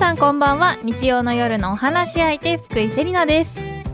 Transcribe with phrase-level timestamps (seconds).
[0.00, 0.78] さんこんばんは。
[0.82, 3.50] 日曜の夜のお話し相手福井セリナです、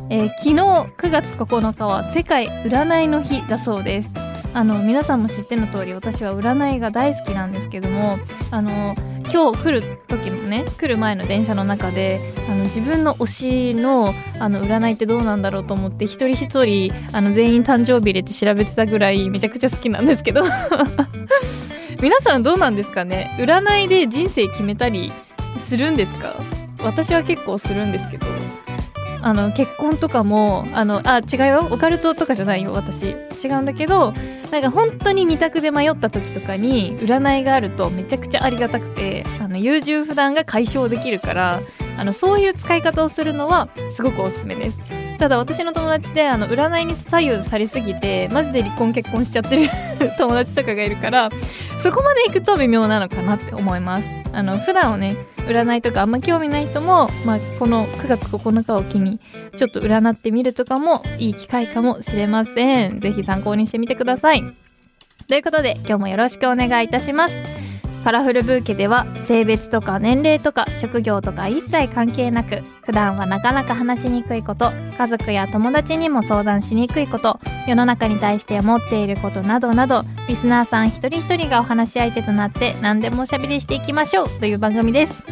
[0.08, 4.10] えー昨日9月9日は世界占いの日だそうです。
[4.54, 8.20] あの皆さんも知っての通り私は占いが大好きなんですけども
[8.52, 8.94] あの
[9.32, 20.44] 今日来る時のね来る前の電車の中であの自分の推しのあの占いってどうなんだろうと思って一人一人あの全員誕生日入れて調べてたぐらいめちゃくちゃ好きなんですけど。
[22.00, 23.34] 皆さんどうなんですかね？
[23.40, 25.12] 占いで人生決めたり
[25.58, 26.34] するんですか？
[26.82, 28.26] 私は結構するんですけど。
[29.22, 31.68] あの結婚とかもあのあ違うよ。
[31.72, 33.06] オカルトとかじゃないよ私。
[33.42, 34.12] 違うんだけど
[34.52, 41.60] なんか本当に二択で迷った時とかに占いがあるとめちゃくちゃありがたくてあの優柔不断が解消できるから
[41.98, 44.78] あのそういう使い方をするのはすごくおすすめです。
[45.18, 49.68] ただ私の友達であの占いに左右されすぎてマジで離婚結婚しちゃってる
[50.18, 51.30] 友達とかがいるから
[51.82, 54.04] そこまで行くと微妙なのかなって思います。
[54.32, 55.16] あの普段はね
[55.46, 59.20] 占いとかあんま興味ない人も、まあ、この9月9日を機に
[59.56, 63.00] ちょっと占ってみるとかもいい機会かもしれません。
[63.00, 64.42] ぜひ参考にしてみてください。
[65.28, 67.65] ということで今日もよろしくお願いいたします。
[68.06, 85.24] カラフルブーケでは性別とか年齢とか職業とか一切関係なく普段はなかなか話しにくいこと家族や友達にも相談しにくいこと世の中に対して思っていることなどなどリスナーさん一人一人がお話し相手となって何でもおしゃべりしていきましょうという番組です。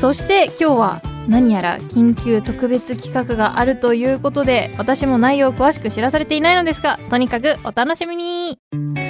[0.00, 9.01] そして今日は何やら緊急特別企画があるということで私も内容を詳しく知らされていないのですがとにかくお楽しみに。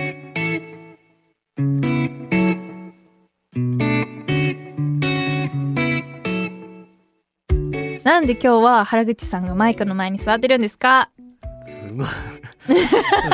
[8.05, 11.11] なんで今日は原口さんがマイクの前に座ってるんですか？
[11.67, 12.06] すごい。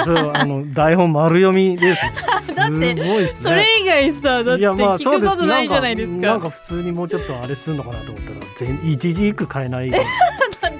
[0.04, 2.02] そうあの台本丸読みです。
[2.54, 3.26] だってね。
[3.42, 10.00] それ以外さだって聞くことないじゃないですかなんか普通にもうちょっとあれすんのかなと思ったら全一字一句変えないで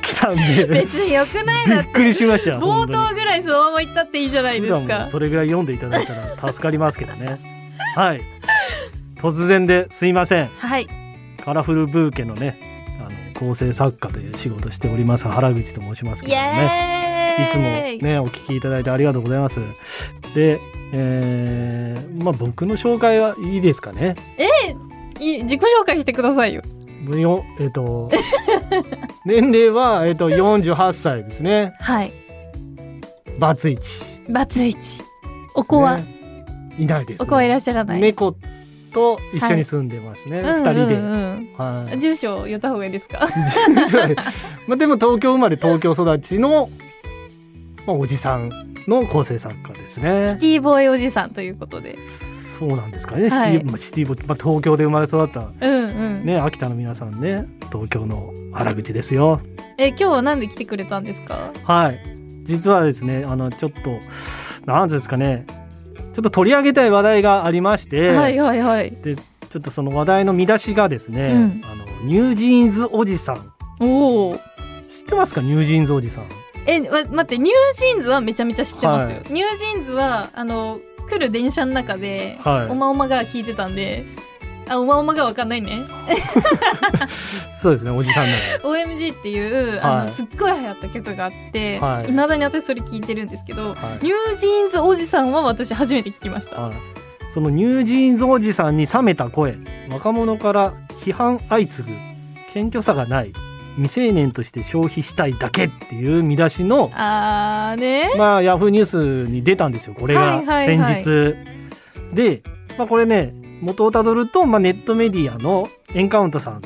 [0.03, 2.56] 来たんで別によくないだっびってくりしましたよ。
[2.60, 7.38] 冒頭ぐらいそのまま言ったっていいじゃないですかもそれぐらい読んでいただいたら助かりますけどね。
[7.94, 8.20] はい。
[9.20, 10.49] 突然ですいません。
[10.59, 10.87] はい
[11.44, 12.78] カラフルブーケのね
[13.38, 17.19] 構成作家で仕事しております原口と申しますけイどもね。
[17.38, 17.54] いつ
[18.03, 19.60] もねお聞きいただいてありがとうございます。
[20.34, 20.60] で、
[20.93, 24.16] えーまあ僕の紹介はいいですかね？
[25.21, 26.62] い自己紹介してくださいよ
[27.16, 28.10] よえっ、と
[29.25, 31.75] 年齢はえっ、と48歳ですね。
[31.81, 32.12] はい
[33.38, 34.05] バツイチ。
[34.28, 35.03] バツイチ
[35.55, 36.44] お子は、ね
[36.76, 38.37] いないです、お子はいらっしゃらない、猫
[38.88, 40.43] と一緒に住んでますね。
[40.43, 40.94] 二、うん人で。
[40.94, 41.99] うんうんはい。
[42.00, 43.26] 住所言った方がいいですか？
[44.66, 46.69] まあでも東京生まれ東京育ちの、
[47.87, 48.50] まあ、おじさん
[48.87, 50.37] の構成作家ですねシ。
[50.38, 51.99] ティボーイおじさんということで
[52.59, 53.28] そうなんですかね。
[53.28, 55.76] はいシティまあシティボまあ、東京で生まれ育ったうんう
[56.22, 59.41] ん、ね秋田の皆さんね東京の原口ですよ。
[59.76, 61.53] え今日はなんで来てくれたんですか？
[61.65, 62.00] はい。
[62.44, 63.99] 実はですねあのちょっと
[64.66, 65.47] なんですかね
[66.19, 68.91] ちょっと取り上げたい話題がありまして、はいはいはい。
[68.91, 71.62] でちょっとその話題の見出しがですね、うん。
[71.65, 73.37] あのニュージーンズおじさん。
[73.37, 73.41] 知
[73.79, 74.39] おおっ
[75.06, 75.43] てますか？
[75.43, 76.27] ニュージーンズおじさん。
[76.67, 79.33] えわ待ってニュージーンズはめちゃめちゃ知ってますよ、はい。
[79.33, 82.73] ニュージーンズはあの来る電車の中で、はい。
[82.73, 84.05] おまおまが聞いてたんで
[84.69, 85.83] あおまおまがわかんないね。
[87.62, 88.39] そうですねおじさんなの。
[88.75, 90.09] OMG っていうあの、はい。
[90.11, 92.11] すっごい流行った曲があって、はい。
[92.11, 94.05] いまだに私それ聞いてるんですけど、はい。
[94.05, 96.61] ニュージーンズおじさんは私初めて聞きました。
[96.61, 96.75] はい、
[97.33, 99.59] そのニュージーンズおじさんに冷めた声
[99.91, 100.75] 若者から
[101.05, 101.97] 批判相次ぐ
[102.53, 103.33] 謙虚さがない
[103.77, 108.11] 未成年として消費したいだけっていう見出しのあーね。
[108.17, 111.05] まあヤフーニュースに出たんですよこれがはいはいはい。
[111.05, 111.35] 先
[112.12, 112.43] 日、で、
[112.77, 116.62] まあ、これね元をたどると、まあ、ネットメディアのエンカウントさん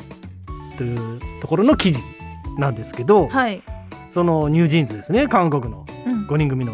[0.77, 2.01] というところの記事
[2.57, 3.61] なんですけど、はい、
[4.09, 6.73] そのニュージーンズですね韓国のうん、5人組の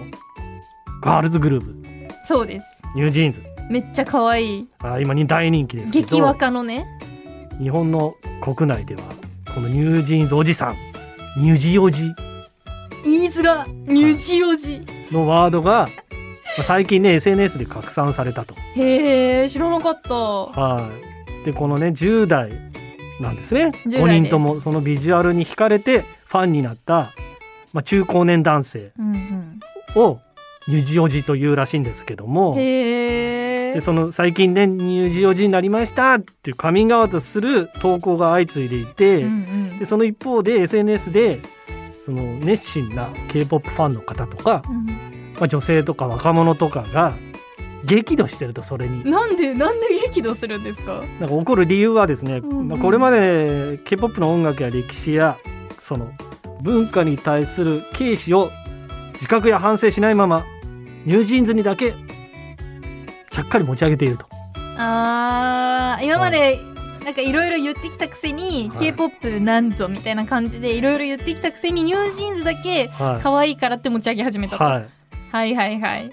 [1.01, 2.25] ガールズグループ。
[2.25, 2.81] そうです。
[2.95, 3.43] ニュージーンズ。
[3.69, 4.67] めっちゃ可愛い。
[4.79, 6.87] あ今に大人気ですけど激若のね。
[7.59, 9.01] 日本の国内では
[9.53, 10.75] このニュージーンズおじさん
[11.37, 12.03] ニュージーおじ。
[13.03, 13.65] 言いづら。
[13.67, 16.08] ニュージーおじ、のワードが、まあ
[16.63, 18.55] 最近ね SNS で拡散されたと。
[18.75, 20.13] へえ知らなかった。
[20.13, 20.89] は
[21.41, 22.51] い、でこのね10代
[23.19, 23.71] なんですね。
[23.85, 24.07] 10 5代です。
[24.23, 27.13] 人ともそのビジュアルに惹かれてファンになった、
[27.73, 29.59] まあ、中高年男性うん
[29.95, 30.19] を
[30.67, 32.53] ニュージおじというらしいんですけども。
[32.53, 39.31] うえでその最近ねニュージおじになりましたっていうカミングアウトする投稿が相次いでいて、うん
[39.71, 39.79] うん。
[39.79, 41.39] でその一方で SNS で
[42.05, 45.08] その熱心な K-POP ファンの方とか、うん
[45.39, 47.15] まあ、女性とか若者とかが
[47.85, 49.09] 激怒してるとそれに。
[49.09, 51.01] なんでなんで激怒するんですか？
[51.19, 52.67] なんか怒る理由はですね、うんうん。
[52.67, 55.37] まあこれまで k p o p の音楽や歴史や
[55.79, 56.11] その
[56.61, 58.51] 文化に対する軽視を
[59.13, 60.45] 自覚や反省しないまま
[61.05, 61.95] ニュージーンズにだけ
[63.31, 64.25] ちゃっかり持ち上げていると。
[64.75, 66.59] あー今まで
[67.05, 68.79] なんかいろいろ言ってきたくせに、はい。
[68.91, 74.87] K-POP なんぞみたいな感じでいろいろ言ってきたくせにニュージーンズだけはい、可愛いからって持ち上げ始めたと、はい、はい
[75.31, 76.11] はいはい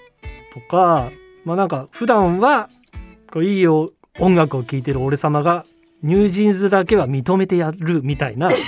[0.53, 1.11] とか
[1.45, 2.69] まあなんか普段は
[3.31, 5.65] こういいよ音楽を聴いてる俺様が
[6.01, 8.49] ニュージーンズだけは認めてやるみたいな。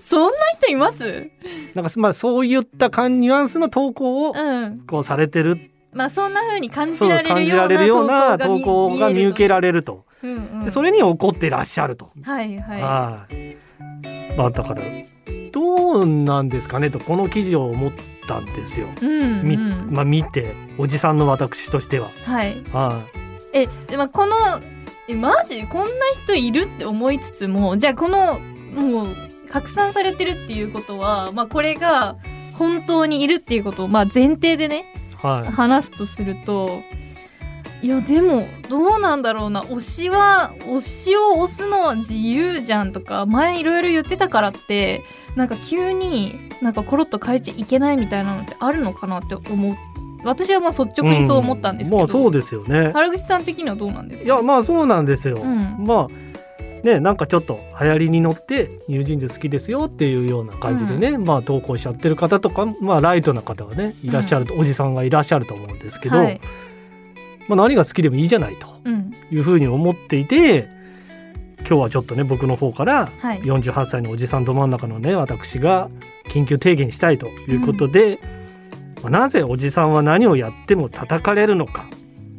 [0.00, 1.30] そんな人います？
[1.74, 4.80] なんかまあそういった感ニュアンスの投稿をうん。
[4.86, 10.64] こうされてる、まあそんな風に感じられ感じられるるような投投稿が見受けられると、うんうん。
[10.64, 12.10] でそれに怒ってらっしゃると。
[12.22, 12.82] はいはい。
[12.82, 13.56] はい。
[14.36, 14.82] まあだから
[15.52, 17.92] どうなんですかねとこの記事を思っ
[18.28, 18.86] たんですよ。
[19.02, 22.10] うんみうんまあ見ておじさんの私としては。
[22.24, 23.02] はいは
[23.52, 24.36] えでもこの
[25.08, 25.64] えマジ？
[25.66, 29.16] こんな人いるって思いつつもじゃあこのもう
[29.50, 32.16] 拡散されてるっていうことは、まあ、これが
[32.54, 34.84] 本当にいるっていうことを、まあ、前提でね
[35.22, 35.26] い。
[35.26, 35.50] はい。
[35.50, 36.82] 話すとすると
[37.82, 39.62] いやでもどうなんだろうな。
[39.62, 45.02] 推しは推しを押すのは自由じゃんとか前いろいろ言ってたからって
[45.34, 49.76] なんか急になんかコロッと変えちゃいけないみたいなのってあるのかなって思う。
[50.22, 52.90] 私はもう率直にそう思ったんですけど、まあそうですよね。
[52.92, 54.26] 原口さん的にはどうなんですか？
[54.26, 55.36] いやまあそうなんですよ。
[55.40, 55.76] うん。
[55.78, 66.40] まあねなんかちょっと流行りに乗ってニュージーンズ好きですよっていうような感じでね、まあ投稿しちゃってる方とかまあライトな方がねいらっしゃると、おじさんがいらっしゃると思うんですけど、はい
[67.50, 69.12] まあ何が好きでもいいじゃないとうん。
[69.30, 70.68] いうふうに思っていて
[71.60, 73.40] 今日はちょっとね僕の方からはい。
[73.42, 75.90] 48歳のおじさんど真ん中のね私が
[76.30, 78.20] 緊急提言したいということで、
[79.02, 81.86] まあなぜおじさんは何をやっても叩かれるのか。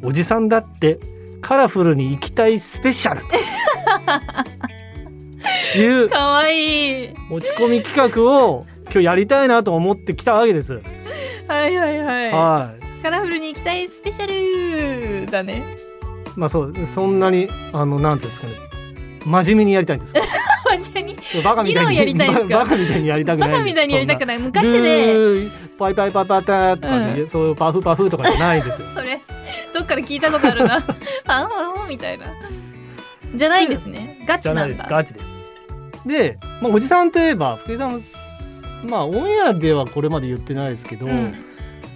[0.02, 0.98] おじさんだって
[1.42, 3.26] カラフルに生きたいスペシャルと。
[5.78, 7.08] いうかわいい。
[7.28, 10.80] 持ち込み企画を今日やりたいなと思ってきたわけです。
[11.46, 12.30] はいはいはい。
[12.30, 12.81] はい。
[13.02, 15.76] カラフルに行きたいスペシャルだね。
[16.36, 18.54] まあそうそんなにあのなんていうんですかね。
[19.24, 20.22] 真面目にやりたいんですよ。
[20.80, 21.18] 真面目に。
[21.44, 22.58] バカみたいにやりたいんですか？
[22.58, 23.50] バカみたいにやりたくない。
[23.50, 24.38] バカみたいにやりたくない。
[24.38, 28.86] もうガチでパイパイパイパイタとかね、そういうパフパフとかじゃないですよ。
[28.94, 29.20] それ
[29.74, 30.80] どっかで聞いたことあるな。
[31.24, 32.26] パンパンみたいな。
[33.34, 34.24] じゃないんですね。
[34.26, 34.86] ガチなんだ。
[34.88, 35.26] ガチです。
[36.08, 38.02] で、まあ、おじさんといえば福井さん
[38.88, 41.34] まあオンエアではこれまで言ってないですけど、うん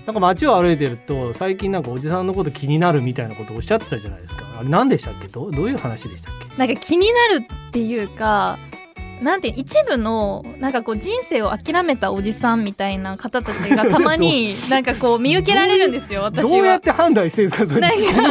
[0.07, 4.45] なんか街を歩いてると最近なんかおじさんのこと気になるみたいなことをおっしゃってたじゃないですか。
[4.59, 5.27] あれ何でしたっけ？
[5.29, 6.57] どうどういう話でしたっけ？
[6.57, 8.59] なんか気になるっていうか
[9.21, 16.51] なんて一部のなんかこう人生を諦めたおじさんみたいな方たちがたまに なんかこう見受けられるんですよ私は。
[16.51, 17.69] どうやって判断してるんですか？
[17.75, 17.89] それな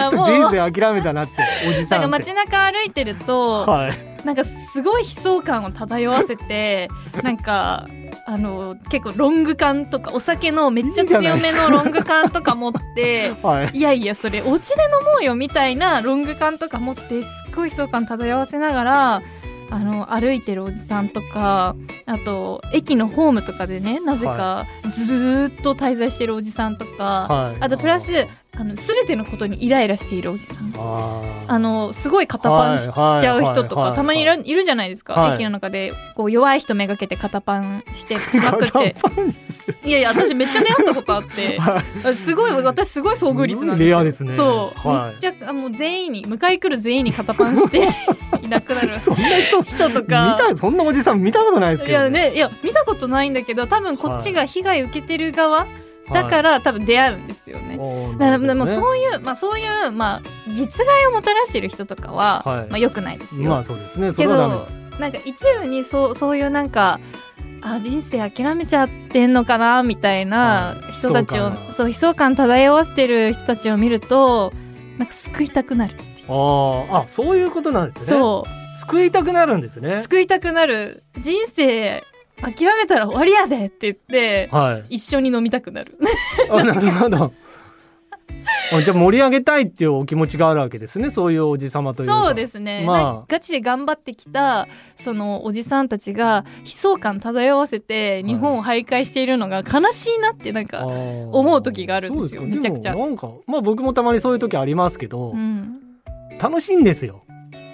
[0.07, 1.33] んかこの人人生諦めたなって
[1.67, 1.89] おじさんって。
[1.89, 4.14] なんか街中歩いてると、はい。
[4.25, 6.89] なんかすごい悲壮感を漂わせて
[7.23, 7.87] なんか
[8.25, 13.69] あの結構ロング缶とかお酒のめっちゃ強めのロング缶とか持って はい。
[13.77, 19.21] いやいやそれお家で飲もうよみたいな ロング缶とか持ってすっごい悲壮感漂わせながら
[19.69, 21.75] あの歩いてるおじさんとか
[22.05, 27.57] あと駅のホームとかでねなぜかずーっと滞在してるおじさんとか、はい。
[27.59, 30.73] あとプラスあの全てのことにイライラしているおじさん。
[31.47, 35.33] あのすごい肩パンし,、ちゃう人とか、はいたまにいるいるじゃないですか、はい。
[35.33, 38.95] 駅の中でこう弱い人めがけて肩パンして しまくって。
[39.83, 41.59] いやいや私めっちゃ出会ったことあって。
[41.59, 42.15] はい。
[42.15, 43.97] すごい私すごい遭遇率なんですよ。
[43.97, 44.35] レアですね。
[44.37, 45.23] そう、はい。
[45.23, 47.79] めっちゃあもう全員に迎え来る全員に肩パンして
[48.43, 55.67] いなくなるそんな人人と見かたそんなおじさん見たことないですいけど、やねいや見たことないんだけど多分こっちが被害受けてる側、
[56.13, 57.77] だから多分出会うんですよね。
[58.17, 62.69] だからでもそういう、まあ、そういう、まあ、実害をもたらしてる人とかは、はい。
[62.69, 63.49] まあ、よくないですよ。
[63.49, 64.11] まあそうですね。
[64.11, 64.67] そけど
[64.99, 66.99] なんか一部にそうそういうなんか
[67.61, 70.91] あ人生諦めちゃってんのかなみたいなはい。
[70.93, 74.53] 人たちを、悲壮感そう悲壮感漂わせてる人たちを見ると
[74.97, 75.95] なんか救いたくなる
[76.27, 78.09] あーあそういうことなんですね。
[78.09, 78.65] そう。
[78.81, 80.01] 救いたくなるんですね。
[80.03, 81.03] 救いたくなる。
[81.19, 82.03] 人生
[82.41, 84.95] 諦めたら終わりやでって言ってはい。
[84.95, 85.97] 一緒に飲みたくなる。
[86.49, 87.33] あなるほど。
[88.71, 91.11] あじゃあ盛り上げたいっていうお気持ちがあるわけですね。
[91.11, 92.25] そういうおじさまというか。
[92.25, 93.25] そうですね、まあ。
[93.27, 102.41] ガチで頑張ってきたそのおじさんたちが悲壮感漂わせて日本を徘徊しているのが悲しいなってなんか、思思う時があるんですよ。
[102.43, 102.95] めちゃくちゃ。
[102.95, 105.79] なんかまあ僕もたまにそういう時ありますけど、うん、
[106.39, 107.23] 楽しいんですよ。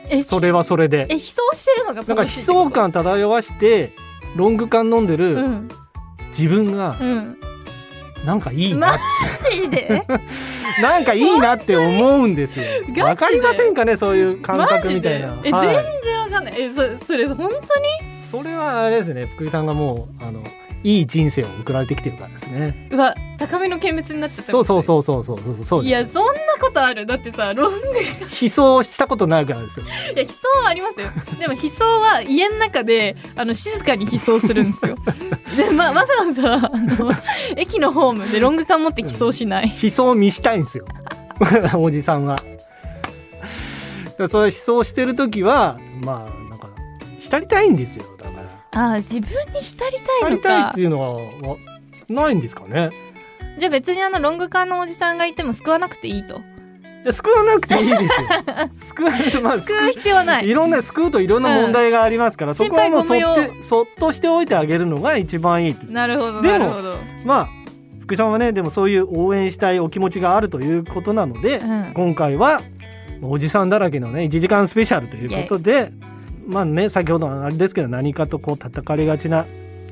[0.09, 1.07] えそれはそれで。
[1.09, 3.93] え悲壮してるのがなんか悲壮感漂わして
[4.35, 5.69] ロング缶飲んでるうん。
[6.37, 7.37] 自分がうん。
[8.25, 8.97] なんかいいなマ
[9.51, 10.05] ジで？
[10.81, 12.65] なんかいいなって思うんですよ。
[13.03, 13.97] わかりませんかね？
[13.97, 15.35] そういう感覚みたいな。
[15.43, 15.67] え、はい。
[15.67, 16.61] 全然わかんない。
[16.61, 17.59] えそそれ本当に？
[18.31, 19.25] それはあれですね。
[19.35, 20.43] 福井さんがもうあの
[20.83, 22.87] いい人生を送られてきてるからですね。
[22.91, 27.05] うわ高めの見物になっちゃったそうそううそうそうそうそうそういやそんなことある？
[27.05, 27.79] だってさロング
[28.41, 29.85] 悲壮したことないからですよ。
[29.85, 31.07] いや悲壮はありますよ。
[31.39, 34.95] でも悲壮は家の中であの静かに悲壮するんですよ。
[35.57, 37.11] で、まあ、わざわざあの
[37.55, 39.71] 駅のホームでロング缶持って悲壮しない。
[39.81, 40.85] 悲壮を見したいんですよ。
[41.75, 42.37] おじさんは。
[44.29, 46.69] それ悲壮してる時はまあなんか
[47.19, 48.05] 浸りたいんですよ
[48.71, 49.21] ああ自分
[49.53, 51.13] に浸りたいの浸りたいっかていうのは
[51.49, 51.57] わ
[52.09, 52.89] ないんですかね。
[53.57, 56.41] じゃあ別にあのロング缶のおじさんがいても救わなくていいと。
[57.03, 58.07] いや救わなくていいですよ。
[58.87, 59.11] 救わ
[59.43, 60.47] まあ救う必要はない。
[60.47, 67.49] いろんな救うといろんな問題がありますから、そこはもうそってそっとしておいてあげるのが一番いいなるほどでもなるほど、まあ
[68.01, 72.61] 福井さんはねでもそういう応援したいお気持ちがあるということなので、うん、今回は
[73.21, 75.91] おじさんだらけのね1時間スペシャルということで
[76.51, 79.45] まあね先ほどのあれですけど何かとこう叩かれがちな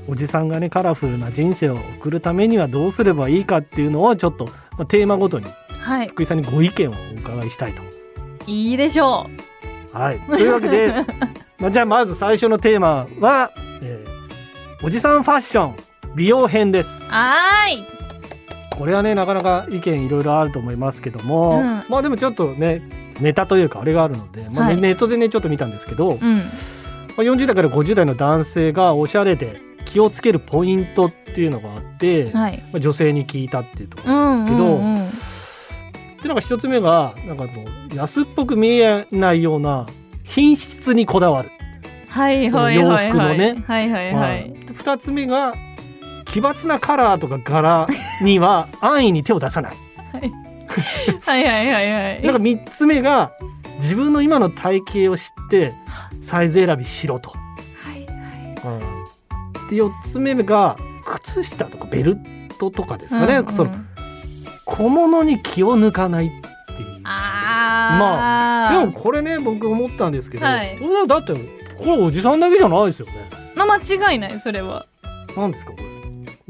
[0.07, 5.45] おじさんがねカラフルな人生を送るためにはどうすればいいかっていうのをちょっと、まあ、テーマごとに
[5.79, 6.07] はい。
[6.09, 7.81] 福井さんにご意見をお伺いしたいと。
[8.45, 9.29] いいでしょ
[9.93, 10.93] はい、というわけで
[11.59, 13.51] まあじゃあまず最初のテーマは、
[13.81, 14.19] えー
[14.81, 15.75] おじさんファッション
[16.15, 16.89] 美容編です。
[16.89, 17.85] うはーい。
[18.77, 21.83] これはねなかなか意見いろいろあると思いますけども、うん。
[21.89, 22.81] まあでもちょっとね
[23.21, 24.81] ネタというかあれがあるので、まあねはい。
[24.81, 26.39] ネットでねちょっと見たんですけど、まうん。
[26.39, 32.63] あ、40代から50代の男性がおしゃれで気をつけるポイントっていうのがあって、まはい。
[32.73, 35.09] あ、女性に聞いたっていうとこうろなんですけど、んうんうん。
[36.21, 37.45] でなんか一つ目がなんか
[37.95, 39.85] 安っぽく見えないような
[40.23, 41.49] 品質にこだわる。
[42.09, 43.07] はいはいはいはい。
[43.07, 43.63] 洋服のね。
[43.67, 45.53] はいはいははいい、2つ目が
[46.25, 47.87] 奇抜なカラーとか柄
[48.21, 49.77] には安易に手を出さない。
[50.13, 50.48] はい
[51.25, 53.31] はいはいはいなんか3つ目が
[53.81, 55.73] 自分の今の体型を知って
[56.23, 57.31] サイズ選びしろと。
[57.31, 57.35] は
[57.95, 58.05] い
[59.69, 62.17] で4つ目が靴下とかベル
[62.59, 63.53] トとかですかね、うんうん。
[63.53, 63.71] その
[64.65, 67.01] 小物に気を抜かないっていう。
[67.03, 68.79] あー。
[68.79, 70.77] でもこれね僕思ったんですけど、はい。
[70.79, 73.29] これだってこれおじさんだけじゃないですよね。
[73.55, 74.85] まあ間違いないそれは。
[75.35, 75.89] なんですかこれ。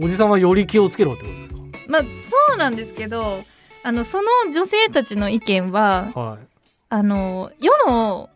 [0.02, 2.08] おじさんはより気をつけろってことですまあそ
[2.56, 3.44] うなんですけど
[3.84, 6.20] あのその女性たちの意見はか。
[6.20, 6.40] はい。
[6.92, 8.30] あの世の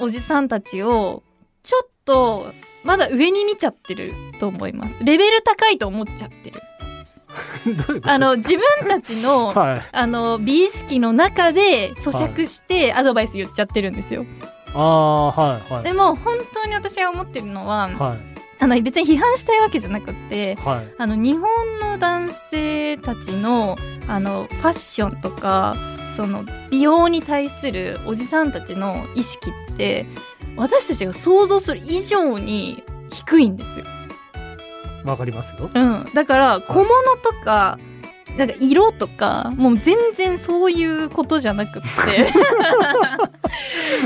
[0.00, 1.22] おじさんたちを
[1.62, 6.60] ちょっとまだ上に見ちゃってると思いますレベル高いと思っちゃってる
[8.02, 9.82] あの自分たちの はい。
[9.92, 14.26] あの美意識の中で咀嚼してアドバイス言っちゃってるんですよ、
[14.74, 25.76] ああはいはいでも本当に私が思ってるのは、はいあの別に批判したいわけじゃなくってはいあの日本の男性たちのあのファッションとか
[26.16, 30.06] その美容に対するおじさんたちの意識って
[30.56, 33.86] 私たちが想像する以上に低いんですよ。
[35.04, 35.70] わかりますよ。
[35.72, 36.88] うん、だから小物
[37.22, 37.78] とか
[38.36, 41.88] なんか色とかもう全然そういうことじゃなくって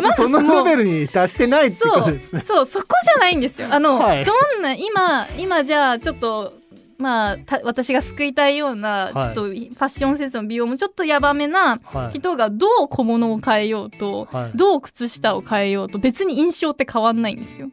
[0.02, 2.40] まず そのもうレベルに達してないってことそですね。
[2.42, 6.52] うそうそこじゃないんですよあの、はいどんな今今じゃあちょっと
[6.98, 14.50] まあた私が救いたいような、はいちょっとファッションセンスの美容もちょっとヤバめなはい人がどう小物を変えようと、はい。
[14.56, 17.68] どう靴下を変えようと別に印象って変わんないんですよ。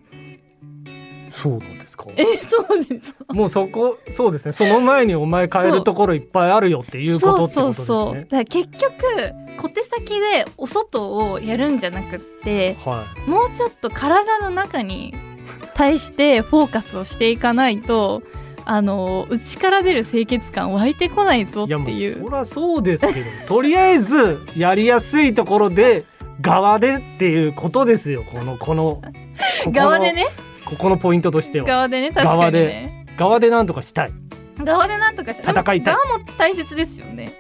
[1.46, 2.06] そうなんですか？
[2.16, 4.52] えそうですもうそこそうですね。
[4.52, 7.84] その前にお前変えるところいっぱいあるよっていうことってことですね。
[7.84, 9.02] そうそうそうだから結局
[9.58, 15.14] 小手先でお外をやるんじゃなくってはもうちょっと体の中に
[15.74, 18.22] 対してフォーカスをしていかないと
[18.66, 21.68] あの内から出る清潔感湧いてこないぞい。
[21.68, 26.04] いやもうっていうそりゃそうですけど、とりあえずやりやすいところで
[26.42, 28.24] 側でっていうことですよ。
[28.32, 29.02] このこの
[29.72, 30.28] 側でね
[30.66, 31.66] ここのポイントとしては。
[31.66, 33.06] 側でね確かにね。
[33.18, 33.50] 側で。
[33.50, 34.12] なんとかしたい。
[34.64, 35.96] 側でなんとかしでも戦いたい。
[35.96, 37.34] 側も大切ですよね。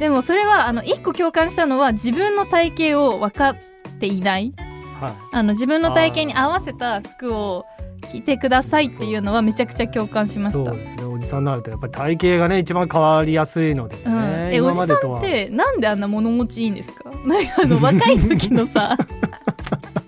[0.00, 3.56] でもそれはあの一個共感したのは自分の体型を分かっ
[3.98, 4.52] ていない。
[5.00, 5.12] はい。
[5.32, 7.66] あの自分の体型に合わせた服を
[8.12, 10.70] 着てくださいっていうのはめちゃくちゃ共感しました。
[10.70, 11.04] そうですね。
[11.04, 14.02] おじさんになるとやっぱり体型がね一番変わりやすいのでね。
[14.06, 17.10] うん、えおじさんってなんであんな物持ちいいんですか？
[17.24, 18.96] なんかあの若い時のさ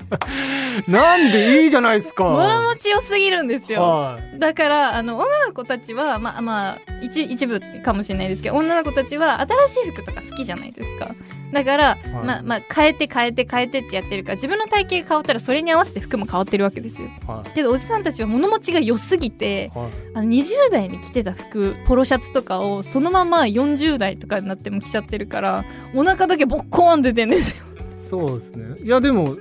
[0.88, 2.25] なんでいいじゃないですか。
[2.25, 3.83] 物持ち良すぎるんですよ。
[3.83, 4.38] はい。
[4.38, 11.15] だからあの女の子たちはまあまあ一一部かもしれないですけど女の子たちは新しい服とか好きじゃないですか。
[11.53, 12.09] だから、い。
[12.09, 17.09] まあまあ変えて変えて変えてってやってるから自分の体型が変わったらそれに合わせて服も変わってるわけですよ。
[17.27, 17.50] はい。
[17.50, 19.91] けどおじさんたちは物持ちが良すぎてはい。
[20.15, 27.65] あの20代に着てた服ポロシャツとかをそのまま40代とかになっても着ちゃってるからお腹だけボッコーン出てんですよ。
[28.09, 28.81] そうですね。
[28.83, 29.37] いやでも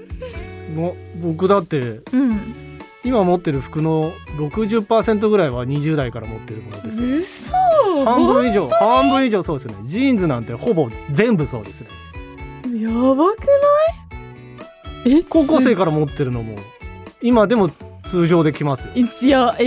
[0.73, 2.53] も僕だってうん。
[3.03, 7.49] 今持ってる服の60%ぐらいは20代から持ってるものです。
[7.49, 8.05] 嘘。
[8.05, 9.75] 半分以上半分以上そうですね。
[9.85, 11.87] ジーンズなんてほぼ全部そうですね。
[12.81, 13.39] やばく
[15.05, 15.19] ない？
[15.19, 16.57] え高校生から持ってるのも
[17.21, 17.69] 今でも
[18.09, 18.91] 通常で着ますよ。
[19.21, 19.63] いやえ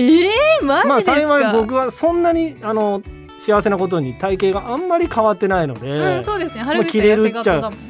[0.60, 3.00] ー、マまあジですか、幸い僕はそんなにあの
[3.46, 6.60] 幸せなことに体型があんまり変わってないので、うんそうですね。
[6.60, 7.89] 春口着れる痩せ型だもん、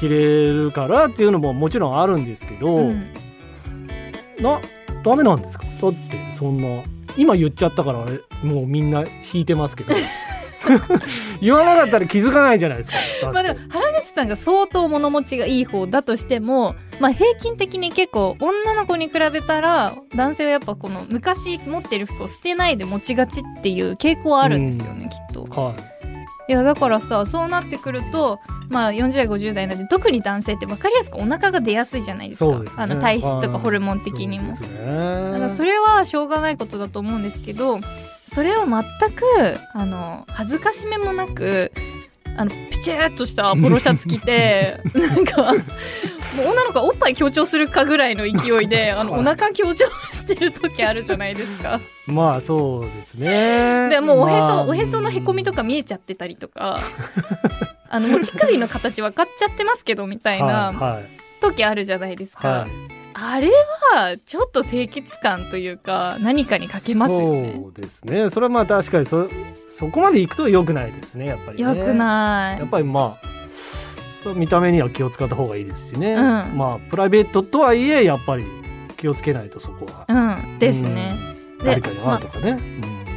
[0.00, 3.12] 着れるからっていうのももちろんあるんですけど、うん。
[4.40, 4.60] な
[5.04, 5.64] ダメなんですか？
[5.82, 5.98] だって
[6.32, 6.82] そんな
[7.16, 9.94] 今言っちゃったからあれもうみんな引いてますけど。
[11.40, 13.32] 言わなかったら気づかないじゃないですか。
[13.32, 25.44] まあでも原口さんが相当物持ちがいい方だとしても、まあ、平均的に結構女の子に比べたら男性はやっぱこの昔持ってる服を捨てないで持ちがちっていう傾向はあるんですよね、きっと。
[25.50, 25.99] はい
[26.48, 32.58] いやだからさそうなってくるとまあ40代50代なんで特に男性って分かりやすくお腹が出やすいじゃないですか。
[32.58, 32.70] ね。
[32.76, 34.56] あの体質とかはいホルモン的にも。
[34.56, 37.80] そうですだからねそれはしょうがないことだと思うんですけど
[38.32, 39.24] それを全く
[39.74, 41.72] あの恥ずかしめもなく
[42.40, 51.80] あのピチッとしたポロシャツ着て なんかもう女の子がおっぱい強調するかぐらいの勢いで あのお腹強調してる時あるじゃないですか。
[52.06, 53.90] まあそうですね。
[53.90, 56.80] でもうおへそ、まあおへそのへこみとか見えちゃってたりとか
[57.90, 61.04] あのもう乳首の形分かっちゃってますけどみたいはいなはい。
[61.42, 62.48] 時あるじゃないですか。
[62.48, 63.50] はいあれ
[63.92, 67.60] はちょっと清潔感というか何かに欠けますよね。
[67.62, 68.30] そうですね。
[68.30, 69.28] それはまあ確かにそ
[69.78, 71.80] そこまで行くと良くないですねやっぱりね。
[71.80, 72.60] よくない。
[72.60, 76.20] やっぱりまあ見た目には気を使った方がいいですしね、うん。
[76.56, 78.44] まあプライベートとはいえやっぱり
[78.96, 80.04] 気をつけないとそこは。
[80.08, 80.58] うん。
[80.58, 81.14] ですね。
[81.58, 82.58] で誰かにまあ会うとかね、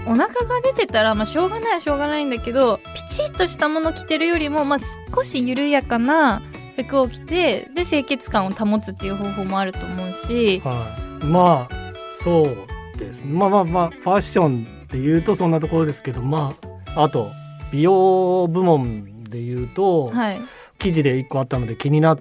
[0.05, 4.79] お腹が出てたら、まあ、しょうがないはしょうがないんだけどピチッとしたもの着てるよりも、まあ、
[5.15, 6.41] 少し緩やかな
[6.75, 10.61] 服を着てで清潔感を保つっていう方法もあると思うし。
[10.63, 16.53] うんはい、まあそうですまあまあまあファッションで言うとそんなところですけどま
[16.95, 17.31] ああと
[17.71, 20.41] 美容部門で言うと、はい。
[20.79, 22.19] 記事で1個あったので気になっ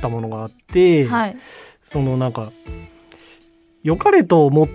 [0.00, 1.36] たものがあって、はい。
[1.84, 2.52] そのなんか
[3.82, 4.68] 良かれと思っ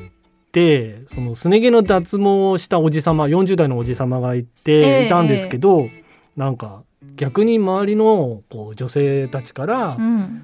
[0.51, 5.89] てそのすね毛の脱毛をしたおじさま40代のおじさまがいて、ええいたんですけど
[6.36, 6.84] なんか
[7.17, 10.43] 逆に周りのこう女性たちから、うん。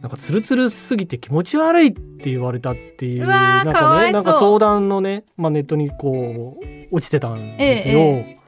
[0.00, 7.98] なんかツルツルすぎて気持ち悪いって言われたっていううなんかねなんか相談のね、まあ、ネットにこう落ちてたんですよ。
[8.00, 8.38] え。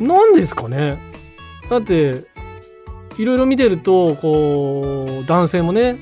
[0.00, 0.98] なんですかね。
[1.68, 2.24] だって
[3.18, 5.98] いろいろ見てるとこう男性もね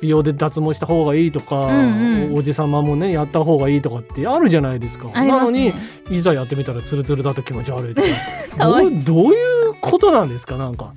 [0.00, 2.34] 美容で脱毛した方がいいとか、うんうん。
[2.34, 5.10] おじさまもねやった方がいいとかってあるじゃないですか。
[5.12, 5.74] ありますなのにね
[6.10, 8.08] いざやってみたらツルツルだと気持ち悪いとか。
[8.80, 10.94] どうどういうことなんですかなんか。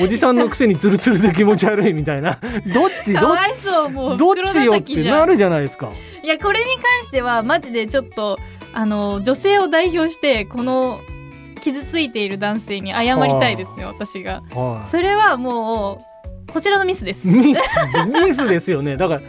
[0.00, 2.38] おじさんのくせにツルツルで気持ち悪いみたいな。
[2.72, 5.90] どっちどかわいそうもうどっ袋ちよってなるじゃないですか。
[6.22, 8.38] いやこれに関してはマジでちょっと
[8.72, 11.00] あの女性を代表してこの
[11.60, 14.42] 傷ついている男性に謝りたいですね私が。
[14.54, 16.13] はそれはもう
[16.54, 17.28] こちらのミスです。
[17.28, 17.54] い、ミ
[18.32, 18.96] スですよね。
[18.96, 19.20] だから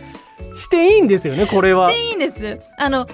[0.55, 1.89] していいんですよねこれは。
[1.89, 2.61] していいんです。
[2.77, 3.07] あの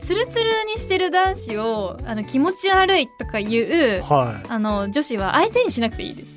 [0.00, 4.46] ツルツルにしてる男子をあの気持ち悪いとか言うはい。
[4.48, 6.30] あの女子は相手にしなくていいです。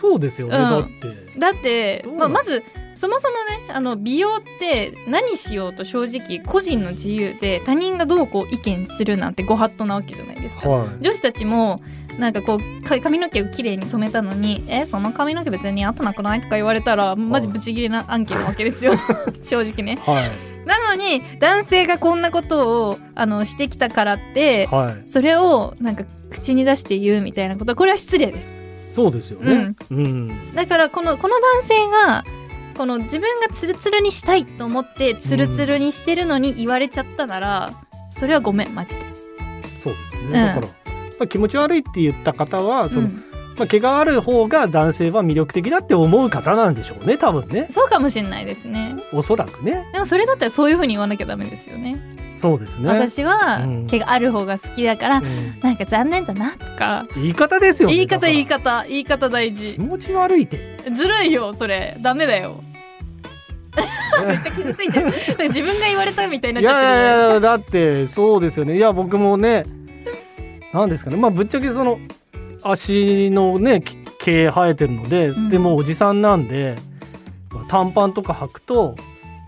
[0.00, 0.62] そうですよね、うん。
[0.62, 1.38] だって。
[1.38, 2.64] だってまあ、まず
[2.96, 3.34] そもそも
[3.66, 10.68] ねあの美容って何しようと正直個人の自由で他人がどうこう意見するなんてご法度なわけじゃないですか。
[10.68, 10.88] はい。
[11.00, 11.80] 女子たちも
[12.18, 18.92] なんかこうか髪の毛をきれいに染めたのに「えその髪の毛別に合ってなくない?」とか言われたらマジブチギレな案件なわけですよ。
[19.42, 19.98] 正直ね。
[20.04, 20.30] はい。
[20.66, 25.08] なのに男性がこんなことをあのしてきたからってはい。
[25.08, 28.48] それをなんか口に出して言うみたいなことはこれは失礼です。
[28.94, 29.74] そうですよね。
[29.90, 32.24] うん、だからこのこの男性が
[32.76, 37.72] この自分がツルツルにしたいと思ってツルツルにしてるのに言われちゃったなら、
[38.10, 39.02] それはごめんマジで。
[39.82, 40.32] そうですね、ん。
[40.32, 40.68] だから、
[41.18, 43.24] まあ、気持ち悪いって言った方はその、うん
[43.58, 48.96] まあ、毛がある方が男性は魅力的だって思う方なんでしょうね多分ねそうかもしれないですね。
[49.12, 51.98] おそらくねでもそれだったらそういうふうに言わなきゃダメですよね。
[52.40, 59.80] そうですね私はうん毛がある方が好きだから、うんなんか残念だなとか言い方ですよね言い方言い方言い方大事気。
[59.80, 62.62] 持ち悪いってずるいよそれダメだよ。
[64.26, 65.12] めっちゃ傷ついてる。
[65.48, 66.92] 自分が言われたみたいにないっちゃってる。
[66.92, 69.64] やいやいやだってそうですよねいや僕もね
[70.72, 71.16] なんですかね。
[71.16, 71.98] まあぶっちゃけその
[72.62, 75.48] 足のねき毛生えてるので、うん。
[75.50, 76.76] でもおじさんなんで
[77.68, 78.96] 短パンとか履くと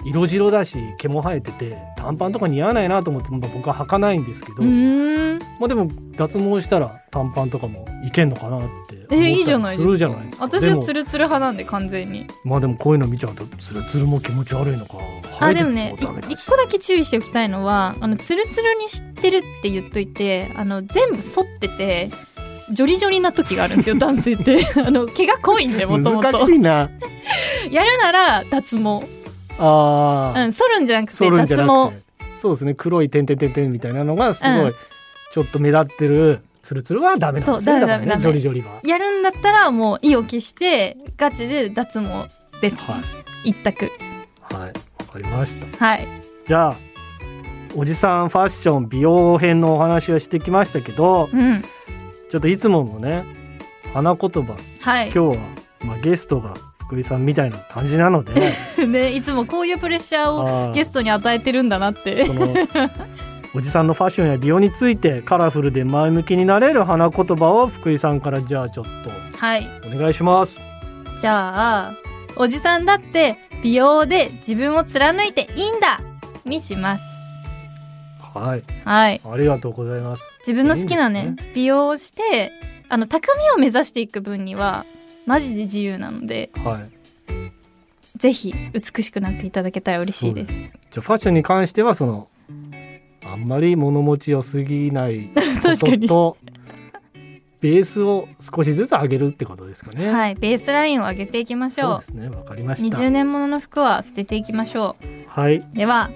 [0.04, 9.88] 色白だし毛も生えてて短パンとか似合わないなと思って、まあ僕は履かないんですけど、まあでも脱毛したら短パンとかもいけんのかなって思ったえりいいじゃないですか。
[9.88, 10.44] するじゃないですか。
[10.44, 12.26] 私はツルツル派なんで完全に。
[12.44, 14.98] まあでもこういうの見ちゃうとツルツルも気持ち悪いのか
[15.40, 15.94] あでもね
[16.28, 22.10] 一個だけ注意しておきたいのはあのツルツルにしてるって言っといてあの全部剃ってて
[22.72, 24.58] ジョリジョリな時があるんですよ 男性って。
[24.76, 26.32] あの毛が濃いんでもともと。
[26.32, 26.90] 難しいな。
[27.70, 29.19] やるなら脱毛
[29.60, 30.44] あー。
[30.46, 31.92] うん剃るんじゃなくて脱毛。
[32.40, 34.74] そうですね黒い点々点々みたいなのがすごい、うん
[35.32, 37.72] ちょっと目立ってるツルツルはダメなんですね。
[37.72, 38.80] そうだからねジョリジョリは。
[38.82, 42.28] やるんだったらもう意を決してガチで脱毛
[42.60, 43.00] です、は
[43.44, 43.50] い。
[43.50, 43.92] 一択。
[44.40, 45.84] はいわかりました。
[45.86, 46.08] はい。
[46.48, 46.76] じゃあ
[47.76, 51.62] おじさんファッション美容編のお話をしてきましたけどうん。
[52.28, 53.24] ちょっといつものね
[53.92, 54.56] 花言葉。
[54.80, 55.12] はい。
[55.14, 55.44] 今日は、
[55.84, 56.54] まあ、ゲストが
[56.90, 58.32] 福井さんみたいな感じなので
[58.84, 62.26] ねいつもこういうプレッシャーをゲストに与えてるんだなって。
[63.52, 68.84] おじさんのファッションや美容についてカラフルで前向きになれる花言葉を福井さんからじゃあちょっ
[69.36, 69.68] はい。
[69.82, 70.56] とお願いします。
[71.20, 71.94] じゃあ
[72.36, 76.00] おじさんだって美容で自分を貫いていいんだ
[76.44, 77.04] にします。
[78.34, 79.20] はい、はい。
[79.24, 80.22] ありがとうございます。
[80.40, 82.52] 自分の好きないねいんで美容をして
[82.88, 84.84] あの高みを目指していく分には
[85.30, 86.90] マジで自由なのではい。
[88.16, 92.28] ぜひ美しくなっていただけたら嬉しいですじゃあファッションに関してはその
[93.24, 95.30] あんまり物持ち良すぎない
[95.62, 96.36] ことと
[97.60, 100.10] ベースを少しずつ上げるってことですかね。
[100.10, 102.28] はいベースラインを上げていきましょそうですね。
[102.28, 102.96] わかりまうした。
[102.96, 105.62] 20年ものの服は捨てていきましょうはい。
[105.74, 106.10] では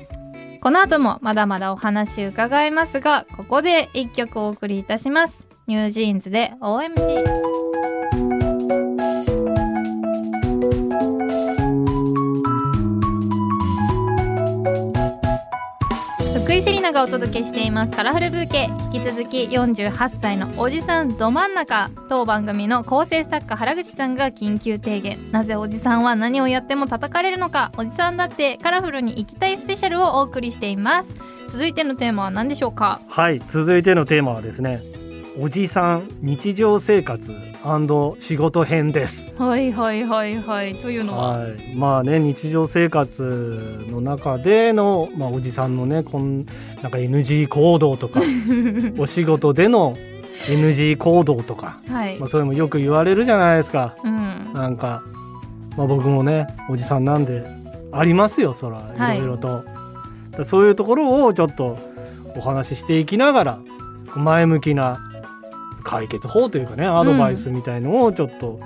[0.61, 7.64] この後もまだまだお話伺いますがここで一曲お送りいたしますニュージーンズで OMG
[16.85, 17.93] ナがお届けしています。
[17.93, 18.69] カラフルブーケ。
[18.93, 21.91] 引き続き48歳のおじさんど真ん中。
[22.11, 25.17] 当番組の構成作家原口さんが緊急提言。
[25.33, 27.73] なぜおじさんは何をやっても叩かれるのか。
[27.79, 31.09] おじさんだってカラフルに行きたいスペシャルをお送りしています。
[31.49, 33.01] 続いてのテーマは何でしょうか？
[33.09, 33.41] はい。
[33.49, 34.83] 続いてのテーマはですね。
[35.37, 37.35] おじさん日常生活
[38.21, 39.25] 仕事編です。
[39.37, 40.75] はいはいはいはい。
[40.77, 41.39] というのは？
[41.39, 46.45] はい、まあね日常生活の中での、まあ、おじさんのねこん
[46.83, 48.21] なんか NG 行動とか
[48.99, 49.97] お仕事での
[50.47, 52.19] NG 行動とか、はい。
[52.19, 53.97] まあ、それもよく言われるじゃないですか。
[54.05, 54.53] うん。
[54.55, 55.03] なんか、
[55.77, 57.43] まあ、僕もねおじさんなんで
[57.91, 59.19] ありますよそらはい。
[59.19, 59.65] いろいろと、
[60.31, 61.79] だそういうところをちょっと
[62.37, 63.59] お話ししていきながら
[64.15, 65.01] 前向きな
[65.85, 68.59] 解決法というかねアドバイスみたいのをちょっと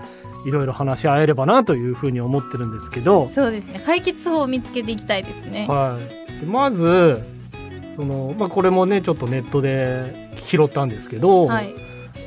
[0.46, 3.82] いろいろ話し合えればなというふうに思ってるんですけど、そうですね。
[3.84, 5.66] 解決法を見つけていきたいですね。
[5.68, 7.22] はい、でまず
[7.96, 11.74] その、まあ、これもねちょっとネットで拾ったんですけど、はい。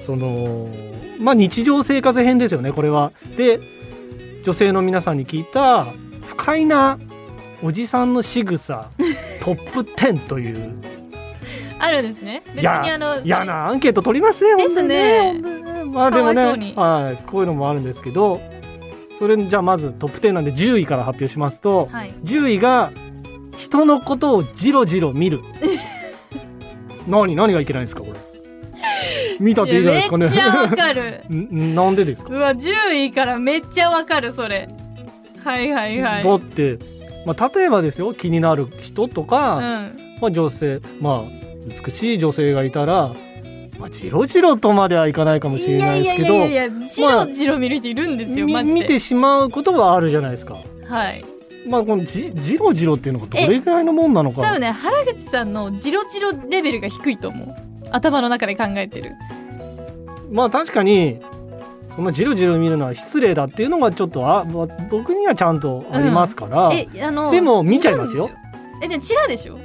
[0.05, 0.67] その
[1.19, 3.11] まあ日常生活編ですよねこれは。
[3.37, 3.59] で
[4.43, 5.85] 女性の皆さんに聞いた
[6.25, 6.99] 不快な
[7.63, 8.89] おじさんの仕草
[9.41, 10.81] トップ10という
[11.83, 12.43] あるんですね。
[12.47, 15.33] 別にやあの嫌なアンケート取りますねですね。
[15.33, 15.83] ね。
[15.85, 18.39] まあでもねはい、こういうのもあるんですけど
[19.19, 22.11] それじゃあまずトップ10なんで10位から発表しますと、はい。
[22.23, 22.91] 10位が
[23.57, 25.41] 人のことをじろじろ見る。
[27.07, 28.19] 何何がいけないんですかこれ。
[29.39, 30.25] 見たっていいじゃないですかね。
[30.25, 31.23] めっちゃわかる。
[31.35, 32.33] んなんでですか？
[32.33, 34.69] うわ10位からめっちゃわかるそれ。
[35.43, 36.23] はいはいはい。
[36.23, 36.77] だって、
[37.25, 39.63] まあ、例えばですよ気になる人とか、うん。
[40.21, 40.79] まあ、女性。
[40.99, 41.40] まあ
[41.85, 43.13] 美しい女性がいたら、
[43.79, 48.73] まあ、じろじろとまではいかないかもしれないですけどいやいやいやいやじろじろ見る人いるんですよ、みマジで。
[48.73, 50.57] 見てしまうことはあるじゃないですか。
[50.87, 51.23] はい。
[51.67, 54.41] まあこのじじろじろっていうのがどれぐらいのもんなのか。
[54.41, 57.47] 多分ね原口さんのじろじろレベルが低いと思う。
[57.91, 59.11] 頭の中で考えてる。
[60.31, 61.19] まあ確かに
[61.95, 68.29] このじろじろ見るのは失礼だっていうのがちょっとあまあ僕にはちゃんとありますから、えあのでも見ちゃいますよ。
[68.81, 69.59] えでチラでしょ？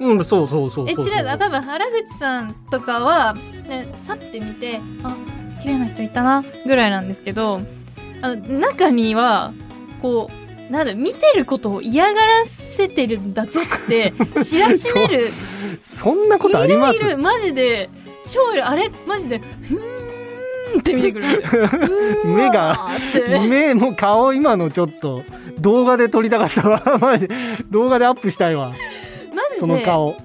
[0.00, 3.34] うんそうそうそうそうえチラだ多分原口さんとかは、
[3.68, 5.16] ね、さって見てあ
[5.62, 7.60] 綺麗な人いたなぐらいなんですけど
[8.20, 9.52] あの中には
[10.02, 10.30] こ
[10.68, 14.12] うなんだ見てることを嫌がらせてるんだぞって
[14.44, 15.30] 知らしめる
[16.00, 16.96] そんなことあります？
[16.96, 17.88] いるいるマジで
[18.26, 18.90] 超いるあれ？
[19.06, 21.26] マジでふーんって見てくる。
[21.28, 22.78] んですようーん目が
[23.48, 25.22] 目もう顔今のちょっと
[25.60, 26.82] 動画で撮りたかったわ。
[27.00, 27.28] マジ
[27.70, 28.72] 動画でアップしたいわ
[29.66, 30.16] その顔。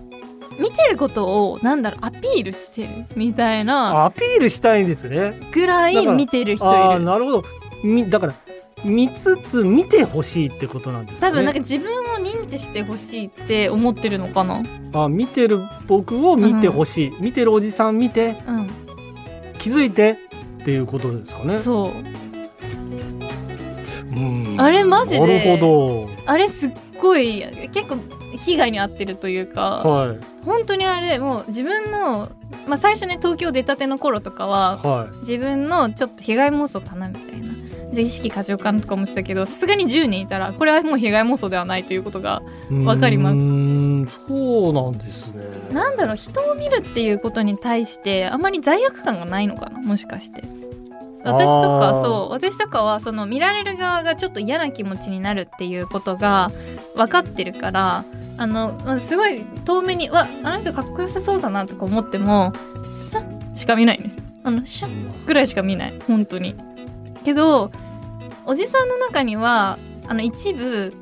[0.60, 5.34] 見てることをなんだろうアピールしてるみたいなアピールしたいんですね。
[5.54, 7.44] ぐらい見てる人ああいるなるほど。
[7.82, 8.36] みだから
[8.84, 11.32] 見つつ見てほしいってことなんですかね。
[11.32, 14.62] 多分なんか自分を認知してほしいって思ってるのかな。
[14.94, 18.70] あ見てる僕を見てほしい、見てるおじさん見てうん。
[19.60, 20.18] 気づいて
[20.62, 21.58] っていうことですかね。
[21.58, 21.92] そう。
[24.18, 24.56] うん。
[24.60, 27.98] あれマジでなるほあれすっごい結構
[28.38, 30.18] 被害に遭ってるというか、どはい。
[30.46, 32.30] 本当にあれもう自分の、
[32.68, 35.18] まあ、最初ね東京出たての頃とかははい。
[35.18, 37.48] 自分のちょっと被害妄想かなみたいな。
[37.92, 42.44] じゃあ意識過剰かなとか思ってたけどさすがに10人いたらこれはもう被害妄想ではないということが
[42.86, 43.36] わかります。
[43.36, 45.74] うーんそうなんですね。
[45.74, 50.44] なんだろう人を見るっていうことに対してあまり罪悪感がないのかなもしかして
[51.24, 56.50] 私とかそう私とかはその見られる側がちょっと嫌な気持ちになるっていうことが
[56.96, 58.06] 分かってるから
[58.38, 62.54] あのまあすごい遠目に「わあの人かっこよさそうだな」とか思っても
[62.84, 64.18] シャッしか見ないんです。
[64.44, 65.94] あのシャッぐらいしか見ない。
[66.08, 66.56] 本当に。
[67.26, 67.70] けど
[68.46, 69.78] おじさんの中には
[70.08, 70.94] あの一部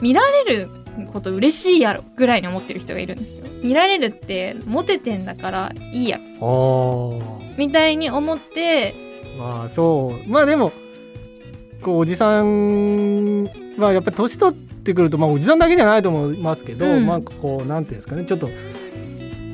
[0.00, 0.68] 見られる
[1.12, 3.44] こと嬉しいやろぐらいに思ってる人がいるんですよ。
[3.62, 6.18] 見られるってモテてんだからいいや。
[7.56, 9.09] みたいに思って
[9.40, 10.70] まあそうまあでも
[11.80, 13.44] こうおじさん
[13.78, 18.56] はやっぱり年取ってくるとまあおじさんだけじゃないと思いますけど、うんまあこうなんていうんですかねちょっと、まあ、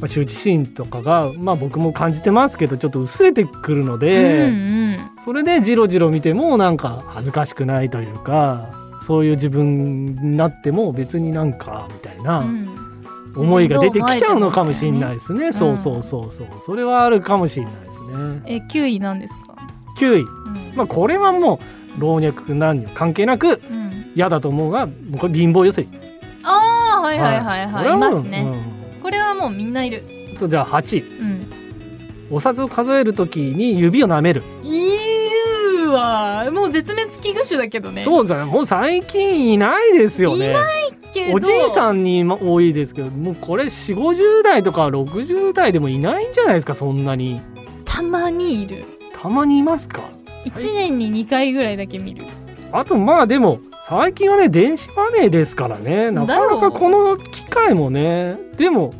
[0.07, 4.77] 羞恥心とかがまあ僕も感じてますけどちょっと薄れてくるので、うん
[5.25, 8.71] それでじろじろ見てもなんか恥ずかしくないというか
[9.09, 12.41] そういう自分になっても別になんかみたいな。
[12.41, 12.87] うんうん
[13.37, 15.49] 思いが出てきちゃうのかもしれないいですね。
[15.49, 16.47] んそうそうそうそう。
[16.65, 18.43] それはあるかもしれないですね。
[18.47, 19.46] え9位なんですか、
[19.99, 20.21] 9位。
[20.21, 20.27] うん
[20.77, 21.61] まあこれはも
[21.99, 25.89] う老若男女関係なくうん、嫌だと思うが、これ貧乏ゆすり。
[26.43, 28.47] ああはいはいはいはい、い、ますね、
[29.03, 30.03] これはもうみんないる
[30.47, 31.21] じゃあ8位。
[31.21, 31.47] うん
[32.29, 34.43] お札を数えるときに指を舐める。
[34.65, 34.91] い
[35.81, 38.45] るわもう絶滅危惧種だけどねそうだね。
[38.45, 40.53] もう最近いないですよね。
[41.15, 47.41] けどおじいさんに今多いですけど、もうこれ4、50代とか60代でもいないんじゃないですか、そんなに。
[47.85, 48.85] たまにいる
[49.21, 50.03] たまにいますか
[50.45, 52.25] ？1年に2回ぐらいだけ見る。
[52.73, 56.11] あとまあでも最近はね電子マネーですからね。
[56.11, 58.37] なかなかこの機会もね。
[58.57, 58.93] でも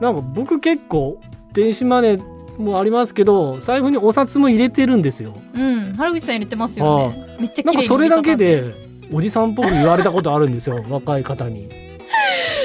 [0.00, 1.20] なんか僕結構
[1.52, 5.34] 電子マネーもありますけど財布にお札も入れてるんですよ。
[5.54, 5.92] うん。
[5.94, 7.36] 原口さん入れてますよね。
[7.40, 8.74] めっちゃ綺麗になんかそれだけで
[9.12, 10.84] おじさんっぽく言われたことあるんですよ。
[10.88, 11.68] 若い方に。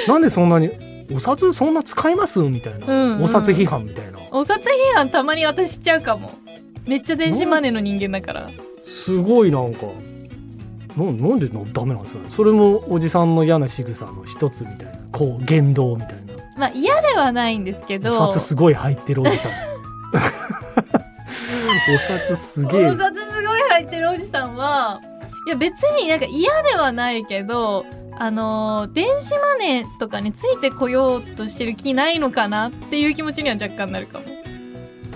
[0.06, 0.70] なんでそんなに
[1.14, 2.40] お札そんな使います？
[2.40, 3.24] みたいな、うんうん。
[3.24, 4.18] お札批判みたいな。
[4.30, 6.32] お札批判たまに私しちゃうかも
[6.86, 8.50] めっちゃ電子マネーの人間だから。
[8.84, 9.86] すごいなんか。
[10.96, 12.20] ななんでのダメなんですか？
[12.20, 14.92] ねそれもおじさんの嫌な仕草の一つみたいな。
[15.12, 16.34] こう言動みたいな。
[16.56, 18.28] まあ嫌ではないんですけど。
[18.28, 19.52] お札すごい入ってるおじさん。
[21.94, 22.86] お札すげえ。
[22.86, 25.00] お札すごい入ってるおじさんは
[25.46, 27.84] いや別になんか嫌ではないけど
[28.18, 34.24] あのー電子マネーとかについてこようとしてる気ないのかなっていう気持ちには若干なるかも。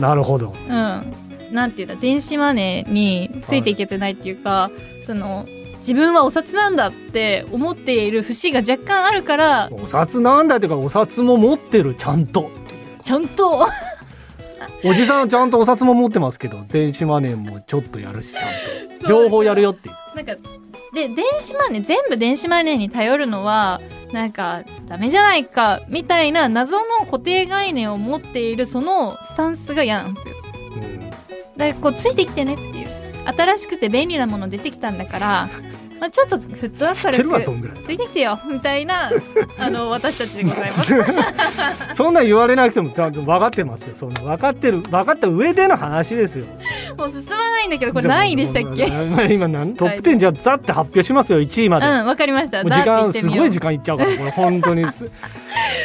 [0.01, 0.53] なるほど。
[0.69, 1.15] うん。
[1.51, 4.71] なんていうんだ電子マネーについていけてないっていうか、
[5.03, 5.47] その
[5.87, 12.51] 自分はお札なんだって思っている節が若干あるからお札なんだっていうかお札も持ってるちゃんと。
[13.03, 13.69] ちゃんと。
[14.85, 19.07] おじさんはちゃんとお札も持ってますけど電子マネーもちょっとやるしちゃんと。
[19.09, 19.95] 両方やるよっていう。
[20.17, 20.35] なんか
[20.93, 23.81] で電子マネー全部電子マネーに頼るのは
[24.13, 30.35] なんかダメじゃないかみたいな謎の固定概念を持っているそのスタンスが嫌なんですよ。
[30.41, 30.46] うん
[31.57, 32.89] だからこうついてきてねっていう
[33.27, 35.49] 新しくて便利なもの出てきたんだから、
[35.99, 39.11] まあ、ちょっとフットワーク軽くついてきてよみたいな
[39.59, 40.93] あの私たちでございます。
[41.97, 43.97] そんなん言われなくてもちゃんと分かってますよ。
[43.97, 46.45] その分かってる分かった上での話ですよ。
[46.99, 49.33] もう進まないんだけどこれ何位でしたっけ？
[49.33, 52.63] 今何トップ10じゃあざって発表しますよ1位まで、うんわかりました。
[52.63, 55.11] 時間すごい時間いっちゃうからこれ本当にす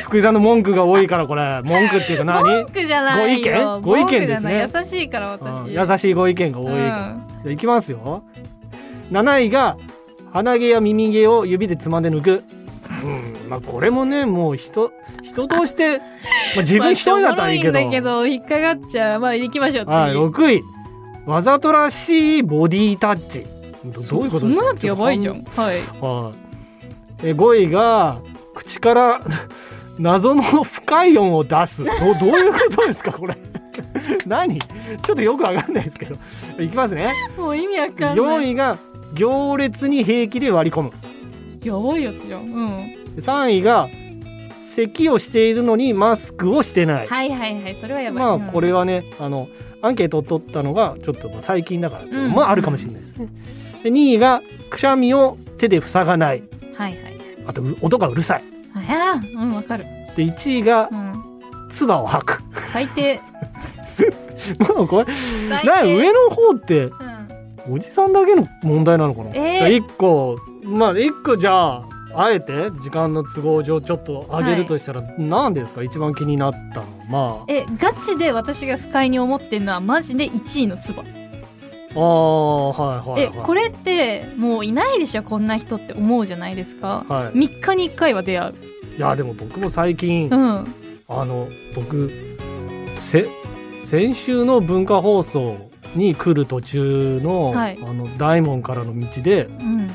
[0.04, 1.62] 福井さんの文句が多いからこれ。
[1.64, 2.44] 文句っていうか何？
[2.44, 3.82] 文句じゃないよ。
[3.82, 4.08] ご意見？
[4.08, 4.70] ご意見ですね。
[4.76, 7.24] 優しいからうん私優しいご意見が多いから、うん。
[7.44, 8.24] じゃあいきますよ。
[9.12, 9.78] 7位が
[10.32, 12.44] 鼻毛や耳毛を指でつまんで抜く。
[13.04, 14.92] うんまあこれもねもう人
[15.24, 15.98] 人として、
[16.56, 19.20] まあ、自分一人だったらいいけど,、まあけど引っかかっちゃう。
[19.22, 19.92] まあ行きましょう次。
[19.94, 20.62] はい、6位。
[21.26, 23.46] わざとらしいボディタッチ。
[23.86, 24.62] どどういうことですか？
[24.62, 25.44] そんなやつやばいじゃん。
[25.56, 25.76] はい。
[26.02, 26.36] はい。
[27.24, 28.18] え5位が
[28.56, 29.22] 口から
[30.02, 31.84] 謎の不快音を出す。
[31.84, 33.38] どどういうことですかこれ。
[34.26, 34.60] 何？
[34.60, 36.16] ちょっとよくわかんないですけど。
[36.60, 37.12] いきますね。
[37.38, 38.78] もう意味わかんない4位が
[39.14, 40.92] 行列に平気で割り込む。
[41.64, 43.88] やばいやつじゃんうん3位が
[44.76, 49.48] 咳をしているのにマスクをしてない、はいはいはいそれはやばいまあうんこれはねあの
[49.82, 53.28] アンケートを取ったのがちょっとまあ最近だから、うんまああるかもしれないですね
[53.84, 56.44] で2位がくしゃみを手で塞がない
[56.76, 58.44] はいはいあとう音がうるさい
[58.90, 59.86] あうんわかる。
[60.16, 61.24] で1位がうん。
[61.70, 62.44] 唾を吐く。
[62.72, 63.22] 最低。
[64.76, 65.14] もうこれ
[65.50, 67.74] 最な低上の方ってうん。
[67.76, 69.78] おじさんだけの問題なのかな、えー。
[69.78, 75.82] 一個まあ一個じゃああえて時間の都合上ちょっと上げるとしたら、何ですか？
[75.82, 77.46] 一番気になったのまあ。
[77.48, 81.06] えガチで私が不快に思ってるのはマジで1位の唾
[81.94, 87.06] あーはいはい、えはい、これってもういないでしょこんな人って思うじゃないですか。
[87.10, 87.38] はい。
[87.38, 88.54] 3日に1回は出会う。
[88.98, 90.76] いやでも僕も最近、うん。
[91.08, 92.10] あの僕
[92.98, 93.28] せ
[93.86, 97.80] 先週の文化放送に来る途中の,、はい。
[97.82, 99.92] あの大門からの道で、うん。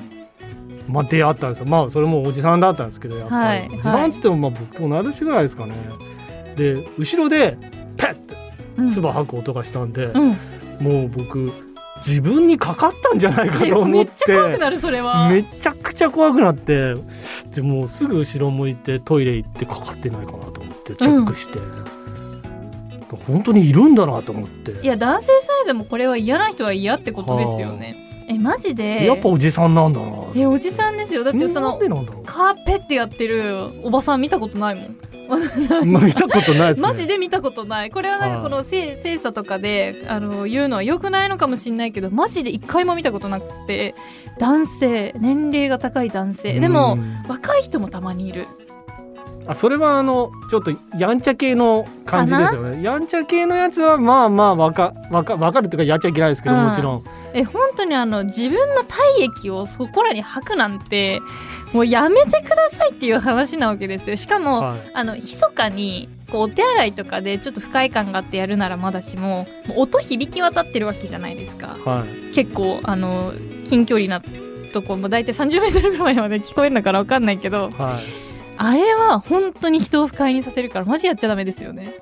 [0.89, 1.67] まあ、出会ったんですよ。
[1.67, 3.69] まあそれもおじさんだったんですけどやっぱり、はい。
[3.73, 5.75] おじさんっつってもまあ僕と同い年ぐらいですかね。
[6.57, 7.57] で後ろで
[7.97, 8.35] ペッて
[8.77, 8.93] うん。
[8.93, 10.37] 唾吐く音がしたんで、うん。
[10.81, 11.53] もう僕
[12.07, 15.29] 自分にかかったんじゃないかえと思っめってちゃ怖くなるそれは。
[15.29, 16.95] めちゃくちゃ怖くなって。
[17.55, 21.59] でもうすぐ後ろ向いてトイレ行ってかかってないかなと思ってチェックして、
[23.27, 24.73] 本当にいるんだなと思って。
[24.73, 25.33] いや男性サ
[25.65, 29.07] イドもこれは嫌な人は嫌ってことですよねえマジで？
[29.07, 30.07] やっぱおじさんなんだな。
[30.35, 31.25] えおじさんですよ。
[31.25, 31.79] だってその
[32.25, 34.85] カーペってやってるおばさん見たことないもん。
[34.85, 36.83] う、 まあ、見たことないですね。
[36.89, 37.91] マジで見たことない。
[37.91, 43.95] これはなんかこの精精査とかであの言うのは良くないのかもしれないけどマジで一回も見たことなくて。
[44.39, 46.61] 男性年齢が高い男性。
[46.61, 48.47] でもうん若い人もたまにいる。
[49.47, 52.83] あそれはあのちょっとやんちゃ系の感じですよね。
[52.83, 56.65] やんちゃ系のやつはまあまあわかわかわかるっていうかやっちゃいけないですけど、うん。
[56.67, 57.05] もちろん
[57.37, 61.21] え本当にあの自分の体液をそこらに吐くなんて
[61.73, 64.17] もうやめてくださいっていう話なわけですよ。
[64.17, 64.91] しかも、はい。
[64.95, 71.77] あの密かにこうお手洗いとかでちょっと不快感があってやるならまだしももう音響き渡ってるわけじゃないですか。
[71.85, 72.35] はい。
[72.35, 73.35] 結構あの
[73.69, 74.25] 近距離な
[74.73, 78.05] とこも大体30メートルぐらいまで聞こえるのから分かんないけどはい。
[78.59, 82.01] あれは本当に人を不快にさせるからマジやっちゃダメですよね。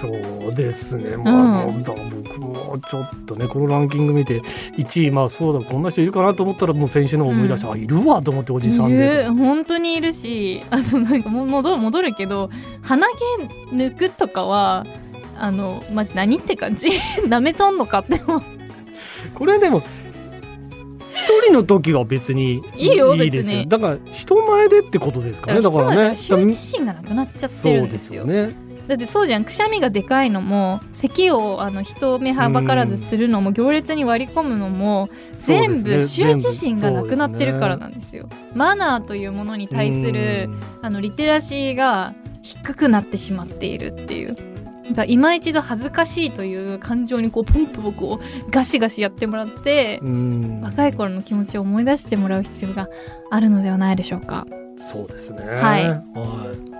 [0.00, 2.47] そうですね、まあ、うんだ僕も
[2.78, 4.40] ちょっとねこのランキング見て
[4.76, 7.72] 1位まあそうだこんな人いるかなと思ったらもう先週の思い出して、うん。
[7.72, 9.32] あいるわと思っておじさんいでる。
[9.34, 12.50] 本当にいるし あとなんかも戻る戻るけど
[12.82, 14.86] 鼻毛抜くとかは
[15.38, 16.88] あのマジ何って感じ？
[17.26, 18.42] 舐めとんのかって思う。
[19.34, 19.82] これでも
[21.12, 23.42] 一人の時は別にいいよですよ。
[23.42, 23.68] 別に。
[23.68, 25.96] だから人前でってことですかねだからね。
[26.10, 38.28] 羞恥心がなくなっちゃってるんですよねだってそうじゃんくしゃみがでかいのも咳をあの人目はばからずするのも行列に割り込むのも全部羞恥心がなくなってるからなんですよ。
[38.54, 40.48] マナーというものに対する
[40.80, 44.34] あのリテラシーが低くなってしまっているっていう。
[44.84, 50.60] なんか今一度恥ずかしいという感情にこうポンプをこうガシガシやってもらってうん。
[50.62, 52.88] 若い頃の気持ちを思い出してもらう必要が
[53.30, 54.46] あるのではないでしょうか。
[54.90, 55.44] そうですね。
[55.44, 55.88] はい。
[55.90, 56.78] はい。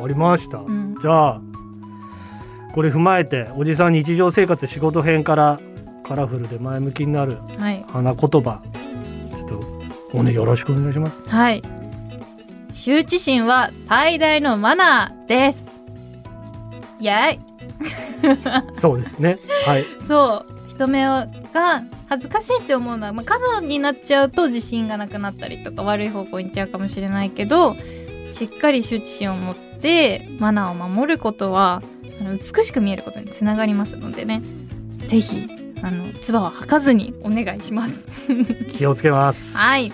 [0.00, 1.40] ありました、うん、じゃあ
[2.78, 5.58] これ踏まえておじさん日常生活仕事編から
[6.04, 8.62] カラフルで前向きになるはい花言葉
[9.32, 11.62] ちょっとおねよろしくお願いしますはい。
[12.70, 15.58] 羞恥心は最大のマナーです。
[17.00, 17.40] やい。
[18.80, 20.70] そうですねはいそう。
[20.70, 21.26] 人目が
[22.08, 27.74] 恥ずかしいって思うのは、まあ、過度になっちゃうと自信がなくなったりとか悪い方向に行っちゃうかもしれないけど、
[28.24, 31.82] しっかり羞恥心を持ってマナーを守ることは、
[32.20, 34.42] あの美しく見えることにつながりますのでね、
[34.98, 35.48] ぜひ、
[35.82, 38.06] あの、唾は吐かずにお願いします。
[38.76, 39.92] 気をつけますはい。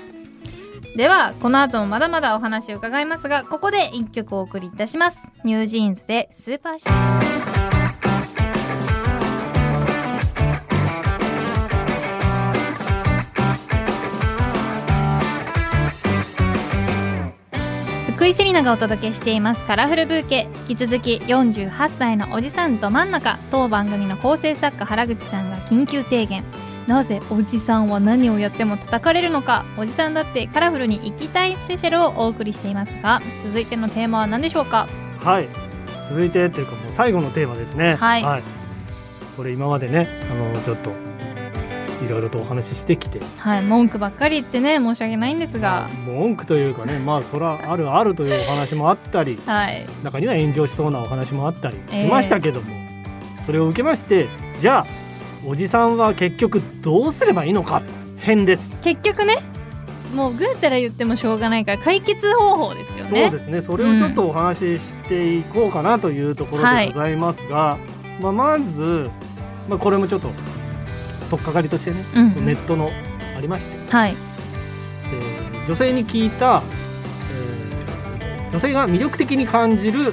[0.96, 5.18] では、この後もまだまだお話を伺いますが、ここで一曲お送りいたします。
[5.44, 7.53] ニュージーンズでスーパーショー。
[18.24, 19.62] 福井セリナがお届けしています。
[19.66, 20.48] カラフルブーケ。
[20.66, 23.38] 引き続き48歳のおじさんど真ん中。
[23.50, 26.42] 当番組の構成作家原口さんが緊急提言。
[26.86, 29.66] なぜおじさんは何をやっても叩かれるのか。
[29.76, 33.20] おじさんだってカラフルに生きたいスペシャルをお送りしていますが。
[33.44, 34.88] 続いてのテーマは何でしょうか？
[35.20, 35.48] はい。
[36.08, 37.96] 続いてっていうかもう最後のテーマですね。
[37.96, 38.42] はい。
[39.36, 40.94] これ今までねあのちょっと
[42.02, 43.20] いろいろとお話ししてきて。
[43.38, 45.88] はい文句ばっかり言ってね申し訳ないんですが。
[46.06, 49.86] 文句というかねまあそらある あるというお話もあったりはい。
[50.02, 52.04] 中には炎上しそうなお話もあったりええ。
[52.04, 52.66] しましたけども、
[53.46, 54.26] それを受けまして
[54.60, 54.86] じゃあ
[55.46, 57.82] おじさんは結局どうすればいいのか？
[58.18, 58.70] 編です。
[58.82, 59.36] 結局ね
[60.14, 63.10] もうぐうたら言ってもしょうがないから解決方法ですよね。
[63.10, 63.60] ねそうですね。
[63.60, 67.78] それをちょっとお話ししていこうかなというところでございますが、
[68.20, 69.10] まあ、まず、
[69.68, 70.28] まあ、これもちょっと
[71.30, 72.46] 取っかかりとしてね、うん。
[72.46, 72.90] ネットの
[73.36, 74.16] ありまして、はい。
[75.12, 76.62] えー女性に聞いた、
[77.32, 80.12] えー女性が魅力的に感じる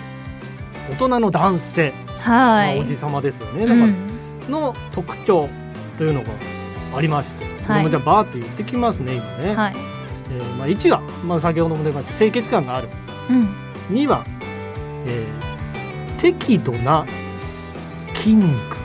[0.89, 3.95] 大人の男性、はい、まあおじさまですよね、うだからん。
[4.49, 5.47] の特徴
[5.97, 6.29] というのが
[6.95, 9.75] ありまして、これもじゃあバーって言ってきますね今ね、はい。
[10.33, 12.13] えーまあ、1は、まあ、先ほども出ました。
[12.13, 12.87] 清潔感がある。
[13.29, 13.49] うん。
[13.91, 14.25] 2は、
[15.05, 17.03] えー適度な
[18.15, 18.77] 筋肉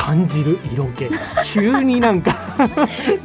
[0.00, 1.10] 感じる色気。
[1.52, 2.34] 急になんか。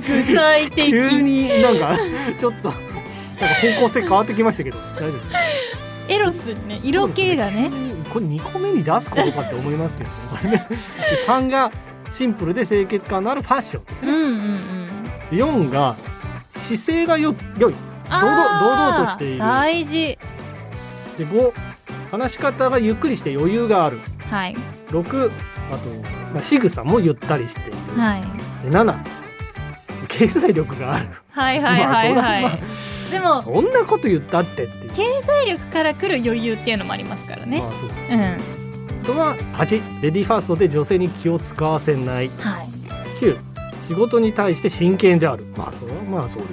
[0.05, 0.91] 具体的。
[0.91, 1.97] 急になんか
[2.37, 4.77] ちょっとなんか方向性変わってきましたけど。
[4.77, 5.37] 大丈夫ですか
[6.07, 7.71] エロスね色気がね。
[8.11, 10.15] これ2個目に出すことかって思いますけどね。
[10.29, 10.67] これね。
[10.69, 10.77] で
[11.25, 11.71] 3が
[12.13, 13.85] シンプルで清潔感のあるファッション。
[13.85, 15.03] ですうんうんうん。
[15.31, 15.95] で4が
[16.57, 17.75] 姿勢がよ良い。
[18.09, 19.39] 堂々堂々としている。
[19.39, 20.19] 大事。
[21.17, 21.53] で5
[22.11, 24.01] 話し方がゆっくりして余裕がある。
[24.29, 24.57] はい。
[24.89, 25.31] 6
[25.71, 25.89] あと、
[26.33, 28.21] まあ、仕草もゆったりしている、はい。
[28.63, 28.95] で7
[30.07, 31.07] 経済力がある。
[31.29, 32.59] はいはいはいまあはい、
[33.05, 37.59] そでもそんなこと言ったってって経済力から来る余裕っていうのもありますからね。
[37.59, 38.21] まあそううん。
[38.21, 38.37] は
[39.03, 42.27] あとは8レディーファーストで女性に気を使わせない。
[42.27, 42.29] い。
[43.19, 43.39] 9
[43.87, 45.45] 仕事に対して真剣である。
[45.55, 46.47] まあそれはまあそうで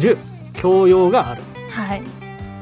[0.00, 0.16] す。
[0.16, 0.18] 10
[0.54, 1.42] 教養がある。
[1.70, 2.02] はい。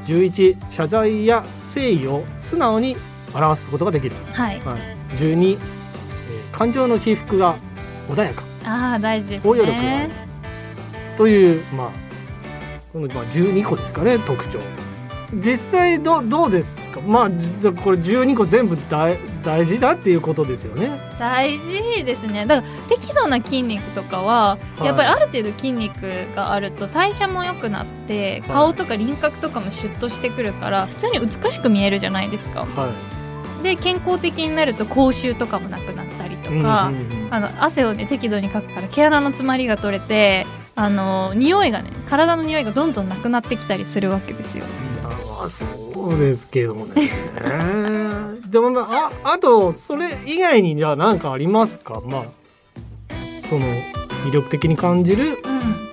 [0.05, 2.95] 11謝罪や誠意を素直に
[3.33, 4.59] 表すことができる、はい。
[4.61, 7.55] はい、12、えー感情の起伏が
[8.09, 8.43] 穏やか。
[8.65, 10.07] ああ大事です包容力がある。
[10.07, 10.09] ね
[11.17, 11.89] というまあ
[12.93, 14.59] このまあ12個ですかね特徴。
[15.35, 17.01] 実際どどうですか？
[17.01, 20.89] まあこれ12個全部大大事だっていうことですよね。
[21.19, 22.45] 大事ですね。
[22.45, 24.85] だから適度な筋肉とかは、はい。
[24.85, 26.01] やっぱりある程度筋肉
[26.35, 32.61] があると代謝も良くなってはい顔とか輪郭とかもシュッとしてくるから普通に美しく見えるじゃないですか。
[32.61, 32.91] は
[33.63, 36.91] で健康的になると口臭とかもなくなったりといか、
[37.29, 40.45] あの汗をね適度にかくから毛穴の詰まりが取れて
[40.75, 44.65] あの匂いがね体の匂いがどんどんなくなってきたりするわけですよ。
[45.49, 47.09] そうですけどね。
[48.49, 52.01] でもまあああとそれ以外にじゃあ何かありますか？
[52.05, 52.23] まあ
[53.49, 53.65] その
[54.25, 55.87] 魅力的に感じるうん。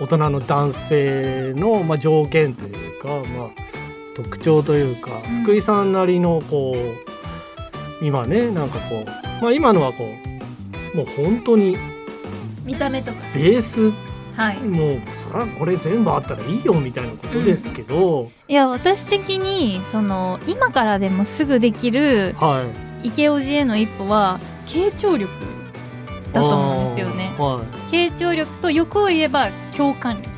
[0.00, 3.50] 大人の男性の、まあ、条件というか、まあ、
[4.24, 5.42] 特徴というか、うん。
[5.42, 10.04] 福井さんなりのこう今ねなんかこう、まあ、今のはこ
[10.94, 11.76] うもう本当に
[12.64, 13.18] 見た目とか。
[13.34, 13.92] ベース
[14.36, 14.58] はい。
[14.60, 15.00] もう
[15.30, 22.64] そらこれ全部あったらいいよみたいなことですけど、いや私的にその今からでもすぐできるは
[23.04, 23.08] い。
[23.08, 25.32] イケオジへの一歩は傾聴力
[26.32, 27.34] だと思うんですよね。
[27.38, 27.94] はい。
[27.94, 30.28] 傾聴力と欲を言えば共感力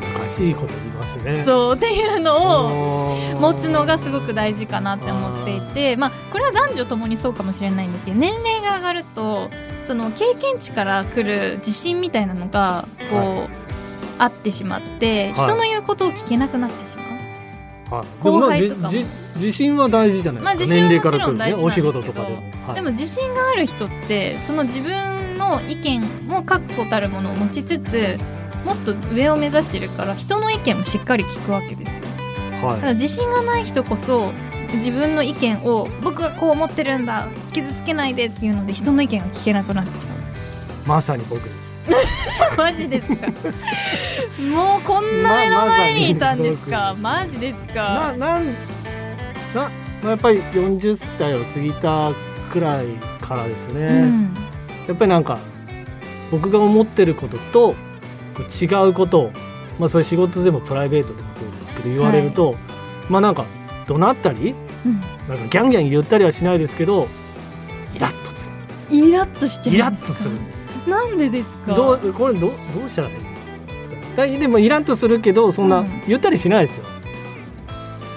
[0.00, 1.42] 難しいこと言いますね。
[1.44, 9.50] そうっていうのをを持つのがすごく大事かなって思っていてまあこれは男女ともにそうかもしれないんですけど年齢が上がると
[9.82, 13.48] その経験値から来る自信みたいなのがこう、は
[14.18, 15.46] あってしまってはい。
[15.46, 17.04] 人の言うことを聞けなくなってしま
[17.92, 18.06] う、はい。
[18.20, 18.92] 後輩とかも。
[19.36, 22.74] 自信は大事じゃないですか、まあ自信は年齢から来るもちろん大事なんお仕事とかでも、はい。
[22.74, 28.18] でも自信がある人ってその自分の意見も確固たるものを持ちつつ
[28.64, 32.04] もっと上を目指してるから人の意見もしっかり聞くわけですよ。
[32.60, 34.32] だはから自信がない人こそ
[34.74, 39.94] 自分の意見を僕はこう思ってるんだ傷つけないでっていうので人の意見が聞けなくなっちゃい、
[40.86, 41.56] まさに僕です。
[41.88, 43.26] う マジですか？
[44.52, 48.14] もうこんな目の前にいたんですか、マジですなか？
[48.18, 48.52] なんな、
[49.54, 49.70] ま
[50.04, 52.12] あ、やっぱり40歳を過ぎた
[52.52, 52.86] くらい
[53.22, 54.36] からですね、うん。
[54.86, 55.38] やっぱりなんか
[56.30, 57.74] 僕が思ってることと
[58.38, 59.32] こう違うことを
[59.78, 62.56] まあそれ仕事でもプライベートでもそうですけど言われると、
[63.08, 63.44] まあなんか
[63.86, 64.54] 怒鳴ったり
[64.86, 65.00] うん。
[65.28, 67.06] なんかギャンギャン言ったりはしないですけど
[67.94, 68.48] イラッとす
[68.90, 68.96] る。
[68.96, 71.74] イラッとしちゃイラッとするんですなんでですか？
[71.74, 74.26] どうこれどうどうしたらいいんですか？
[74.26, 76.02] だでもイラッとするけどそんなうん。
[76.08, 76.84] 言ったりしないですよ、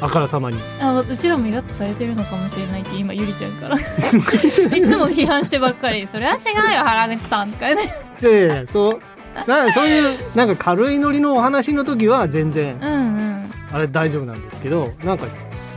[0.02, 0.58] あからさまに。
[0.80, 3.76] あうちらもイラッとされてるのかもしれないって今ゆりちゃんから。
[3.78, 6.08] いつも批判してばっかり。
[6.08, 7.94] それは違うよ原口さんとかね。
[8.22, 9.02] いやいやそう
[9.48, 13.52] なそういうなんか軽いノリのお話の時は全然うんうん。
[13.74, 15.26] あれ大丈夫なんですけどなんか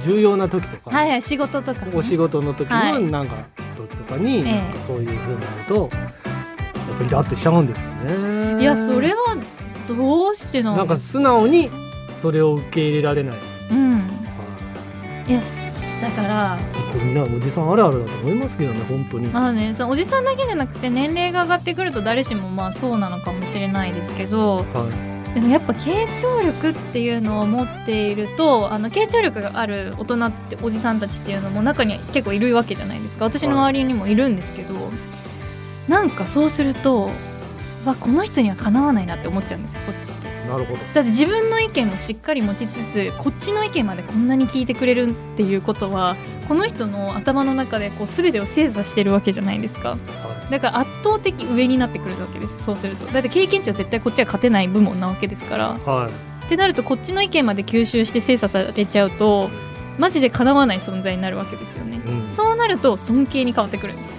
[0.05, 3.03] 重要な時とか、はいはい仕事とか、ね、お仕事の時はい。
[3.05, 3.37] のなんか
[3.77, 4.45] 時とかに、ええ。
[4.45, 7.91] なんかそういう風になるとやっぱりイラッとしちゃうんですよ
[8.57, 8.63] ね。
[8.63, 9.37] いやそれは
[9.89, 11.71] どうしてのなんか素直に
[12.21, 13.37] それを受け入れられない。
[13.71, 14.07] うん。
[15.27, 15.64] あ
[16.05, 16.59] だから。
[16.59, 19.29] ーこれみんなおじさんあるあるだと思いますけどね本当に。
[19.29, 24.59] まあねそのおじさんだけじゃなくて年齢が上がってくると誰しもまあそうなのかもしれないですけど。
[24.59, 33.25] はでもやっぱ傾聴力っていうのを持っているとあの傾聴力がある大人っておじさんたちっていうのも中に結構いるわけじゃないですか。
[33.25, 34.75] 私の周りにもいるんですけど、
[35.89, 37.11] なんかそうすると
[37.85, 40.11] わこの人にはかなわないなって思っちゃうんですよこっち。
[40.11, 40.81] ってなるほど。
[40.95, 46.17] だって自分の意見もしっかり持ちつつこっちの意見までこんなに聞いてくれるっていうことは
[46.49, 49.91] この人の頭の中でこう全てを精査してるわけじゃないですか。
[49.91, 49.99] は
[50.51, 53.07] だから圧倒的上になってくるわけですそうすると。
[53.07, 55.79] だって経験値は絶対こっちは勝てない部門なわけですから。
[55.79, 56.45] いはい。
[56.47, 59.49] ってなるとこっちの意見まで吸収して精査されちゃうと
[59.99, 62.01] マジでかなわない存在になるわけですよね。
[62.07, 62.37] うん。
[62.37, 64.14] そうなると尊敬に変わってくるんですは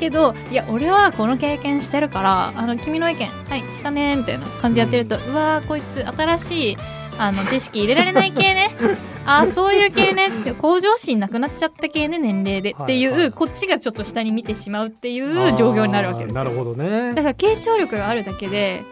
[0.00, 6.76] けどいや俺はこの経験してるからあの君の意見はいしたねみたいな感じやってると、うわーこいつ新しい
[7.18, 8.70] あの知識入れられない系ね。
[9.26, 12.76] あーそういう系ねって向上心なくなっちゃった系ね年齢で。
[12.80, 13.20] っていう、はい。
[13.22, 16.44] はいこっちがちょっと下に見てしまうっていいう状況になるわけですよ。
[16.44, 17.12] なるほどね。
[17.14, 18.82] だから傾聴力があるだけで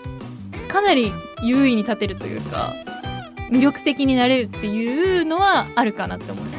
[0.69, 2.75] かなり優位に立てるというか
[3.51, 6.59] 魅力的になれるっていうのはあるかなって思いま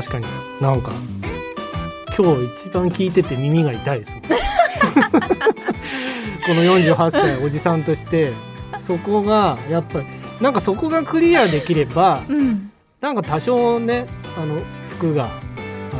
[0.00, 0.06] す。
[0.08, 0.26] 確かに。
[0.60, 0.92] なんか
[2.16, 4.16] 今日一番聞いてて耳が痛いです
[6.46, 8.32] この48歳おじさんとして。
[8.86, 10.06] そこがやっぱり
[10.40, 12.70] なんかそこがクリアできればうん。
[13.00, 14.06] なんか多少ね
[14.40, 14.60] あの
[14.96, 15.28] 服があ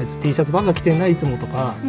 [0.02, 1.86] いつ T シャツばっか着てんないつもとかう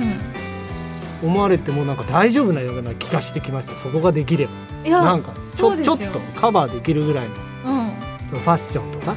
[1.25, 1.29] ん。
[1.29, 3.75] 思われてもなんか大丈夫なような気がしてきました。
[3.81, 4.51] そこができれば。
[4.85, 7.25] いやなんかちょちょっとカバーできるぐらい
[7.65, 7.91] のうん。
[8.29, 9.15] そのファッションとか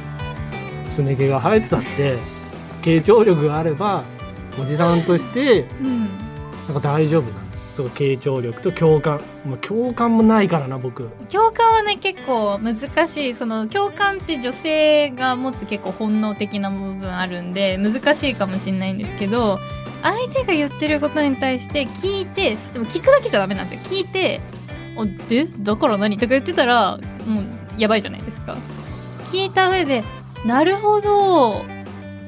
[0.89, 2.17] すね毛が生えてたって
[2.81, 4.03] 傾聴力があれば
[4.59, 6.09] おじさんとしてうん。
[6.67, 7.41] なんか大丈夫な
[7.75, 11.07] そう傾聴力と共感、まあ、共感もないからな僕。
[11.31, 13.33] 共感はね結構難しい。
[13.33, 19.57] その共感って女性が持つ結構本能的な部分あるんで難しいかもしれないんですけど
[20.03, 23.97] 相手が言ってることに対して聞いてでも聞くだけじゃダメなんですよ。
[23.97, 24.41] 聞いて
[24.97, 25.47] 「あで？
[25.59, 27.45] だから何?」とか言ってたらもう
[27.77, 28.57] やばいじゃないですか。
[29.31, 30.03] 聞いた上で
[30.45, 31.65] 「なるほど」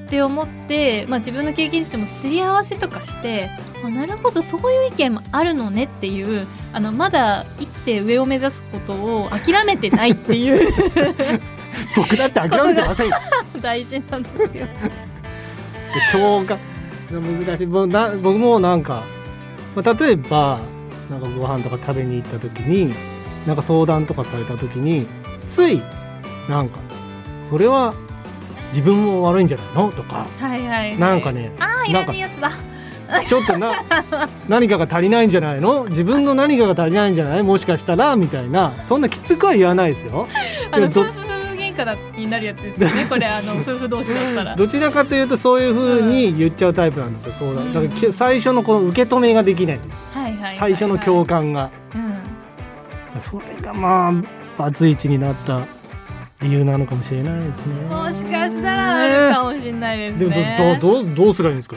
[0.06, 3.50] って思って、まあ、自分の経験値もすり合わせとかして
[3.84, 10.72] あなるほどそういう意見もあるのねっていうあのまだ生きて上を目指すことを諦めてないっていう。
[11.96, 13.18] 僕だって諦めてませんよ。
[13.62, 14.68] 大事なんですよ。
[16.12, 16.58] 共感。
[17.12, 17.66] 難しい。
[17.66, 19.04] 僕な僕もなんか、
[19.76, 20.60] まあ、例えば
[21.10, 22.94] なんかご飯とか食べに行った時に
[23.46, 25.06] なんか相談とかされた時に
[25.50, 25.82] つい
[26.50, 26.80] なんか
[27.50, 27.94] それは
[28.74, 29.92] 自分も悪いんじゃないの？
[29.92, 30.26] とか。
[30.40, 32.52] はいはい、はい、なんかねああいらないやつだ。
[33.28, 33.72] ちょっとな
[34.48, 35.86] 何かが足りないんじゃないの？
[35.86, 37.44] 自分の何かが足りないんじゃない？
[37.44, 38.16] もしかしたら？
[38.16, 38.72] みたいな。
[38.88, 40.28] そんなきつくは言わないですよ。
[40.72, 41.12] あの夫婦
[41.56, 43.06] 喧嘩だになるやつですよね。
[43.08, 44.56] これあの 夫婦同士だったら。
[44.56, 47.82] どちらかというとそういうふうに言っちゃうタイプなんですよ相談だ。
[47.82, 49.98] から最初のこの受け止めができないんです。
[50.14, 50.56] はいはい。
[50.58, 51.70] 最初の共感が。
[51.94, 53.22] うん。
[53.22, 54.14] それがまあ
[54.58, 55.60] バツイチになった
[56.44, 57.74] 理由なのかもしれないですね。
[57.86, 61.76] もしかしたらあるかもしれないですでねもどどどうどうすればいいんですか？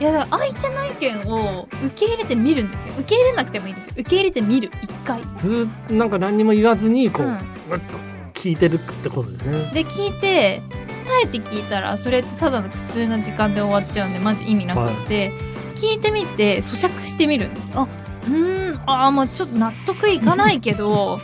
[0.00, 2.94] じゃいや相手の意見を受け入れてみるんですよ。
[2.98, 3.94] 受け入れなくてもいいんですよ。
[3.96, 4.70] 受け入れてみる。
[4.82, 5.20] 一回。
[5.20, 7.80] あずーっとなんか何にも言わずにこう、うん。
[7.80, 7.96] と
[8.34, 9.70] 聞いてるってことですね。
[9.72, 10.62] で聞いて
[11.06, 15.32] 耐えて聞いたらそれってただの苦痛な時間で終わっちゃうんでマジ意味なくて、
[15.76, 17.70] 聞いてみて咀嚼してみるんです。
[17.74, 18.82] あうーん。
[18.86, 21.20] あーまあちょっと納得いかないけど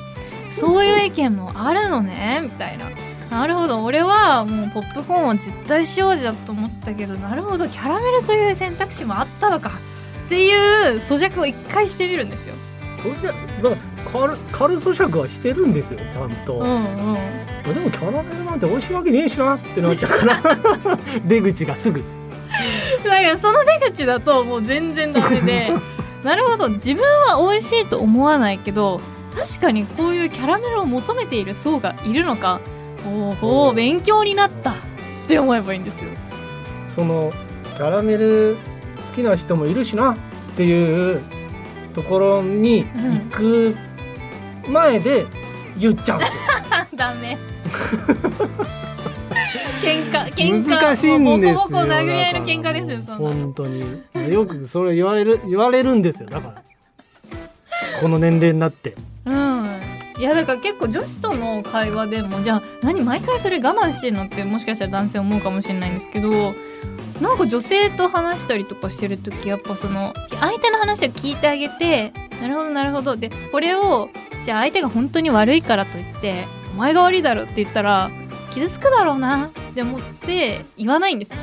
[0.51, 2.91] そういう意見もあるのねみたいな。
[3.31, 3.85] なるほど。
[3.85, 7.69] 俺はもうポップコーンは絶対塩味だと思ったけどなるほど。
[7.69, 9.73] キャラメルという選択肢もあったのか。
[10.27, 12.55] っていう咀嚼を一回してみるんですよ。
[13.03, 13.77] 咀嚼だか
[14.27, 17.75] ら軽軽咀嚼はしてるんですよちゃんと、うんうん。
[17.75, 20.43] でもキャラメルなんて美味しいわけねえしなってなっちゃうから。
[21.27, 22.03] 出口がすぐ。
[23.05, 25.73] だからその出口だともう全然ダメで。
[26.23, 26.69] なるほど。
[26.69, 29.01] 自分は美味しいと思わないけど
[29.37, 32.61] 確かにこういうキャラメルを求めている層がいるのか。
[33.07, 33.51] おそう。
[33.69, 34.75] お勉強になったっ
[35.29, 36.11] て思えばいいんですよ。
[36.91, 37.33] その
[37.77, 38.57] キャラメル
[39.09, 40.17] 好きな人もいるしなっ
[40.57, 41.23] ていう
[41.95, 43.77] ところに行く
[44.69, 45.27] 前で
[45.79, 46.39] 言っちゃうんですよ。
[46.95, 47.39] ダメ。
[49.81, 51.55] 喧嘩喧嘩難しいんですよ。
[51.55, 54.03] ボコボコ殴り合いの喧嘩ですよそんな本当に。
[54.31, 56.29] よくそれ言われる言われるんですよ。
[56.29, 56.63] だから
[58.01, 58.95] この年齢になって。
[59.27, 59.61] うん。
[60.19, 66.55] いやだから結構女子との会話でもじゃあ何毎回それ我慢してんのってもしかしたら男性思うかもしれないんですけど
[67.23, 74.11] なんか女性と話したりとかしてる時やっぱその相手の話を聞いてあげてなるほどなるほどでこれを
[74.45, 76.45] じゃあ相手が本当に悪いからといって
[76.75, 78.11] お前が悪いだろって言ったら
[78.53, 81.33] 傷つくだろうなって思って言わないんです。
[81.33, 81.39] よ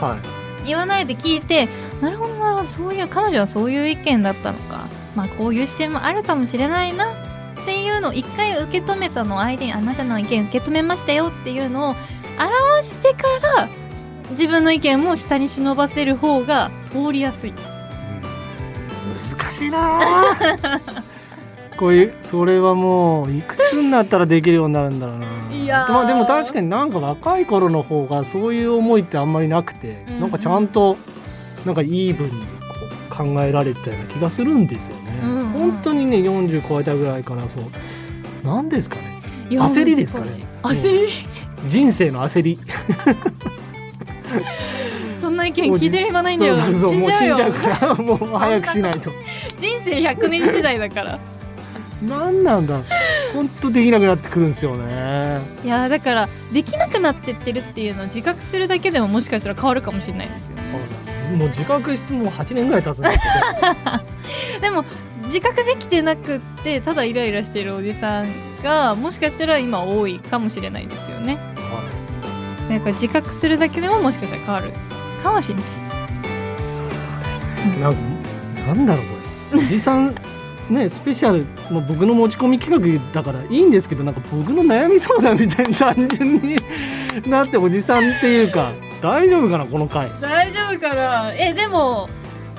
[0.00, 0.66] はい。
[0.66, 1.68] 言わないで聞いて
[2.02, 7.12] なるほどなるほどそういう彼女はそういう意見だったのかまあこういう視点もあるかもしれないな
[7.62, 11.94] っていいうのを一回受け止めたのを相手にあなたの意見受け止めましたよっていうのを
[12.38, 13.22] 表してか
[13.56, 13.68] ら
[14.30, 17.52] 自分の意見も下に忍ばせる方が通りやすい。
[19.38, 20.00] 難しいな
[20.32, 20.36] あ
[21.76, 25.26] こういうそれはもういくつになったらできるようになるんだろうな。
[25.52, 25.92] いやー。
[25.92, 30.14] まあでも確かになんか若い頃の方がそういう思いってあんまりなくて、うん。
[30.14, 30.96] うんなんかちゃんと
[31.66, 32.36] なんかイーブンにこ
[33.10, 34.96] う考えられてたような気がするんですよ。
[34.96, 38.46] ね、本当にね40超えたぐらいからそう。
[38.46, 39.20] なんですかね。
[39.50, 40.26] 焦りですかね。
[40.62, 41.12] 焦り。
[41.68, 42.58] 人生の焦り。
[45.20, 46.56] そんな意見聞いてる暇ないんだよ。
[46.56, 47.36] そうそうそう死んじゃうよ。
[47.36, 49.10] もう死んじゃうからもう早くしないと。
[49.58, 51.18] 人生100年時代だから。
[52.02, 52.80] なんなんだ。
[53.32, 55.40] 本当できなくなってくるんですよね。
[55.64, 60.62] いやだからできなくなってってるっていうのを自覚するだけでももしかしたら変わるかもしれないですよね。
[61.36, 63.18] もう自覚してもう8年ぐらい経つんです
[64.60, 64.84] け でも
[65.32, 68.28] 自覚できてなくってただイライラしているおじさん
[68.62, 71.38] がもしかしたら今多いかもしれないですよね。
[72.68, 74.70] ど、だから自覚するだけでももしかしたら変わる。
[75.22, 75.64] かもしれない
[77.80, 78.00] なんか
[78.66, 79.62] なんだろうこれ。
[79.62, 80.14] おじさん
[80.68, 86.56] ねスペシャル、まあ、僕の持ち込み企画だからいいんですけどなんか僕の悩み相談みたいに単純に
[87.26, 90.10] なっておじさんっていうか大丈夫かなこの回。
[90.20, 91.32] 大丈夫かな？
[91.34, 92.10] えでも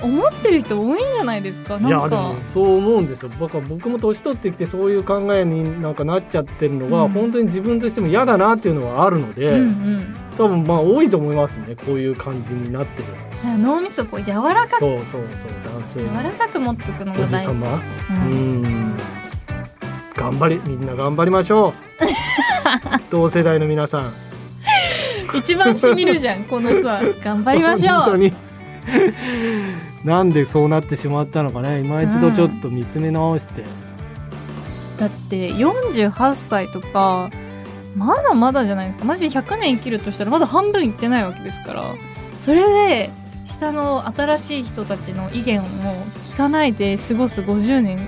[0.03, 1.77] 思ってる人多いんじゃないですか？
[1.79, 3.31] いやでもそう思うんですよ。
[3.39, 7.09] 僕は僕も年取ってきてそういう考えになんかなっちゃってるのが、うん。
[7.09, 10.15] 本当に自分としても嫌だなっていうのはあるので、うんうん。
[10.37, 13.07] 多分まあ多いと思いますねこういう感じになってる
[13.59, 15.21] 脳みそこう柔らかくそうそうそう
[15.63, 17.51] 男性柔らかく持っとくのが大事、
[18.09, 18.31] うん。
[18.31, 18.35] う
[18.65, 18.97] ん。
[20.15, 21.73] 頑張りみんな頑張りましょう。
[23.11, 24.13] 同世代の皆さん。
[25.37, 27.95] 一番しみるじゃんこのさ頑張りましょう。
[27.97, 28.33] 本当に
[30.03, 31.81] なんでそうなってしまったのかね。
[31.81, 33.63] 今一度ちょっと見つめ直して、
[34.99, 37.29] だって48歳とか
[37.95, 39.05] まだまだじゃないですか。
[39.05, 41.95] マジで100年生きるとしたらまだ半分いってないわけですから。
[42.39, 43.09] それで
[43.45, 45.65] 下の新しい人たちの意見を
[46.33, 47.99] 聞かないで過ごす50年。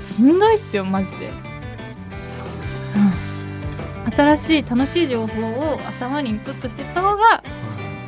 [0.00, 1.28] しんどいっすよマジで、
[4.06, 5.42] うん、新しい楽しい情報
[5.74, 7.44] を頭にインプットしていった方が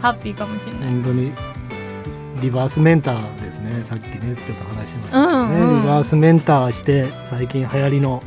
[0.00, 1.32] ハッピーかもしれない、本当に
[2.40, 3.82] リバースメンターですね。
[3.88, 5.82] さっきねちょっと話しましたね、うんうん。
[5.82, 8.22] リバースメンターして最近流行りの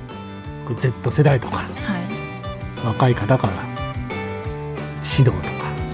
[0.79, 2.85] Z 世代とかはい。
[2.85, 3.53] 若い方から
[5.17, 5.39] 指導とか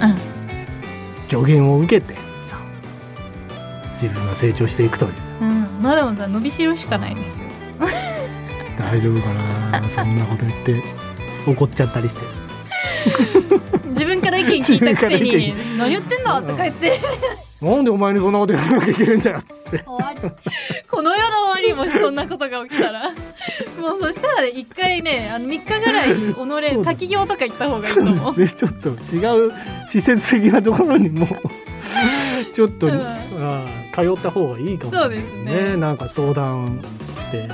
[0.02, 1.30] うん。
[1.30, 2.32] 助言を受けて
[4.02, 5.12] 自分が成長していくという。
[5.42, 7.46] うん、まだまだ伸びしろしかないですよ。
[8.78, 9.90] 大丈夫かな。
[9.90, 10.84] そんなこと言って
[11.46, 12.22] 怒っちゃったりして。
[13.90, 17.00] 自分から意見聞いたくせに「何言ってんだ!」とか言って
[17.62, 19.84] なんでお前にそんなこと言わなきゃいけないんだよっつって。
[19.86, 20.20] 終わり。
[20.90, 23.12] この世の終わりもしそんなことが起きたら。
[23.12, 28.36] もうそしたらね一回ねあの3日ぐらい己滝行とか行った方がいいと思う。
[28.36, 29.52] でちょっと違う
[29.88, 31.28] 施設的なところにも
[32.54, 32.94] ちょっと、うん。
[32.94, 35.78] あー通った方がいいかもしれないそうですね。
[35.78, 36.82] なんか相談
[37.18, 37.48] して。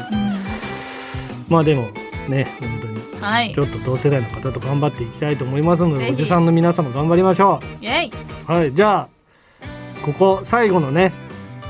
[1.49, 1.89] まあでも
[2.29, 3.21] ね本当に。
[3.21, 3.53] はい。
[3.53, 8.11] ちょっと同世代の方と頑張っていきたいと思いますのでおじさんの皆様頑張りましょイェイ。
[8.47, 9.16] うはいじゃあ
[10.07, 11.11] ここ最後のね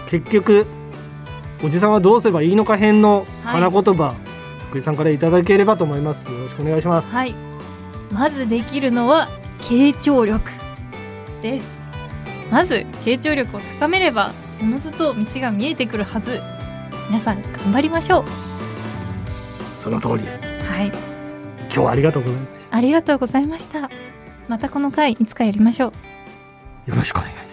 [0.08, 0.68] 結局
[1.64, 4.14] おじさんはどうすればいいのか編の花言葉、
[4.70, 6.24] 福井さんからいただければと思います。
[6.32, 7.08] よろしくお願いします。
[7.08, 7.34] はい。
[8.12, 9.28] まずできるのは
[9.60, 10.52] 傾聴力。
[11.42, 11.66] です。
[12.52, 16.40] まず傾聴力を高めればおのずと道が見えてくるはず。
[17.10, 18.24] 皆さん頑張りましょ
[19.80, 20.48] その通りです。
[20.48, 20.88] うはい。
[21.62, 23.90] 今日はありがとうございますありがとうございました。
[24.48, 26.90] またこの回いつかやりましょう。
[26.92, 27.47] よろしくお願い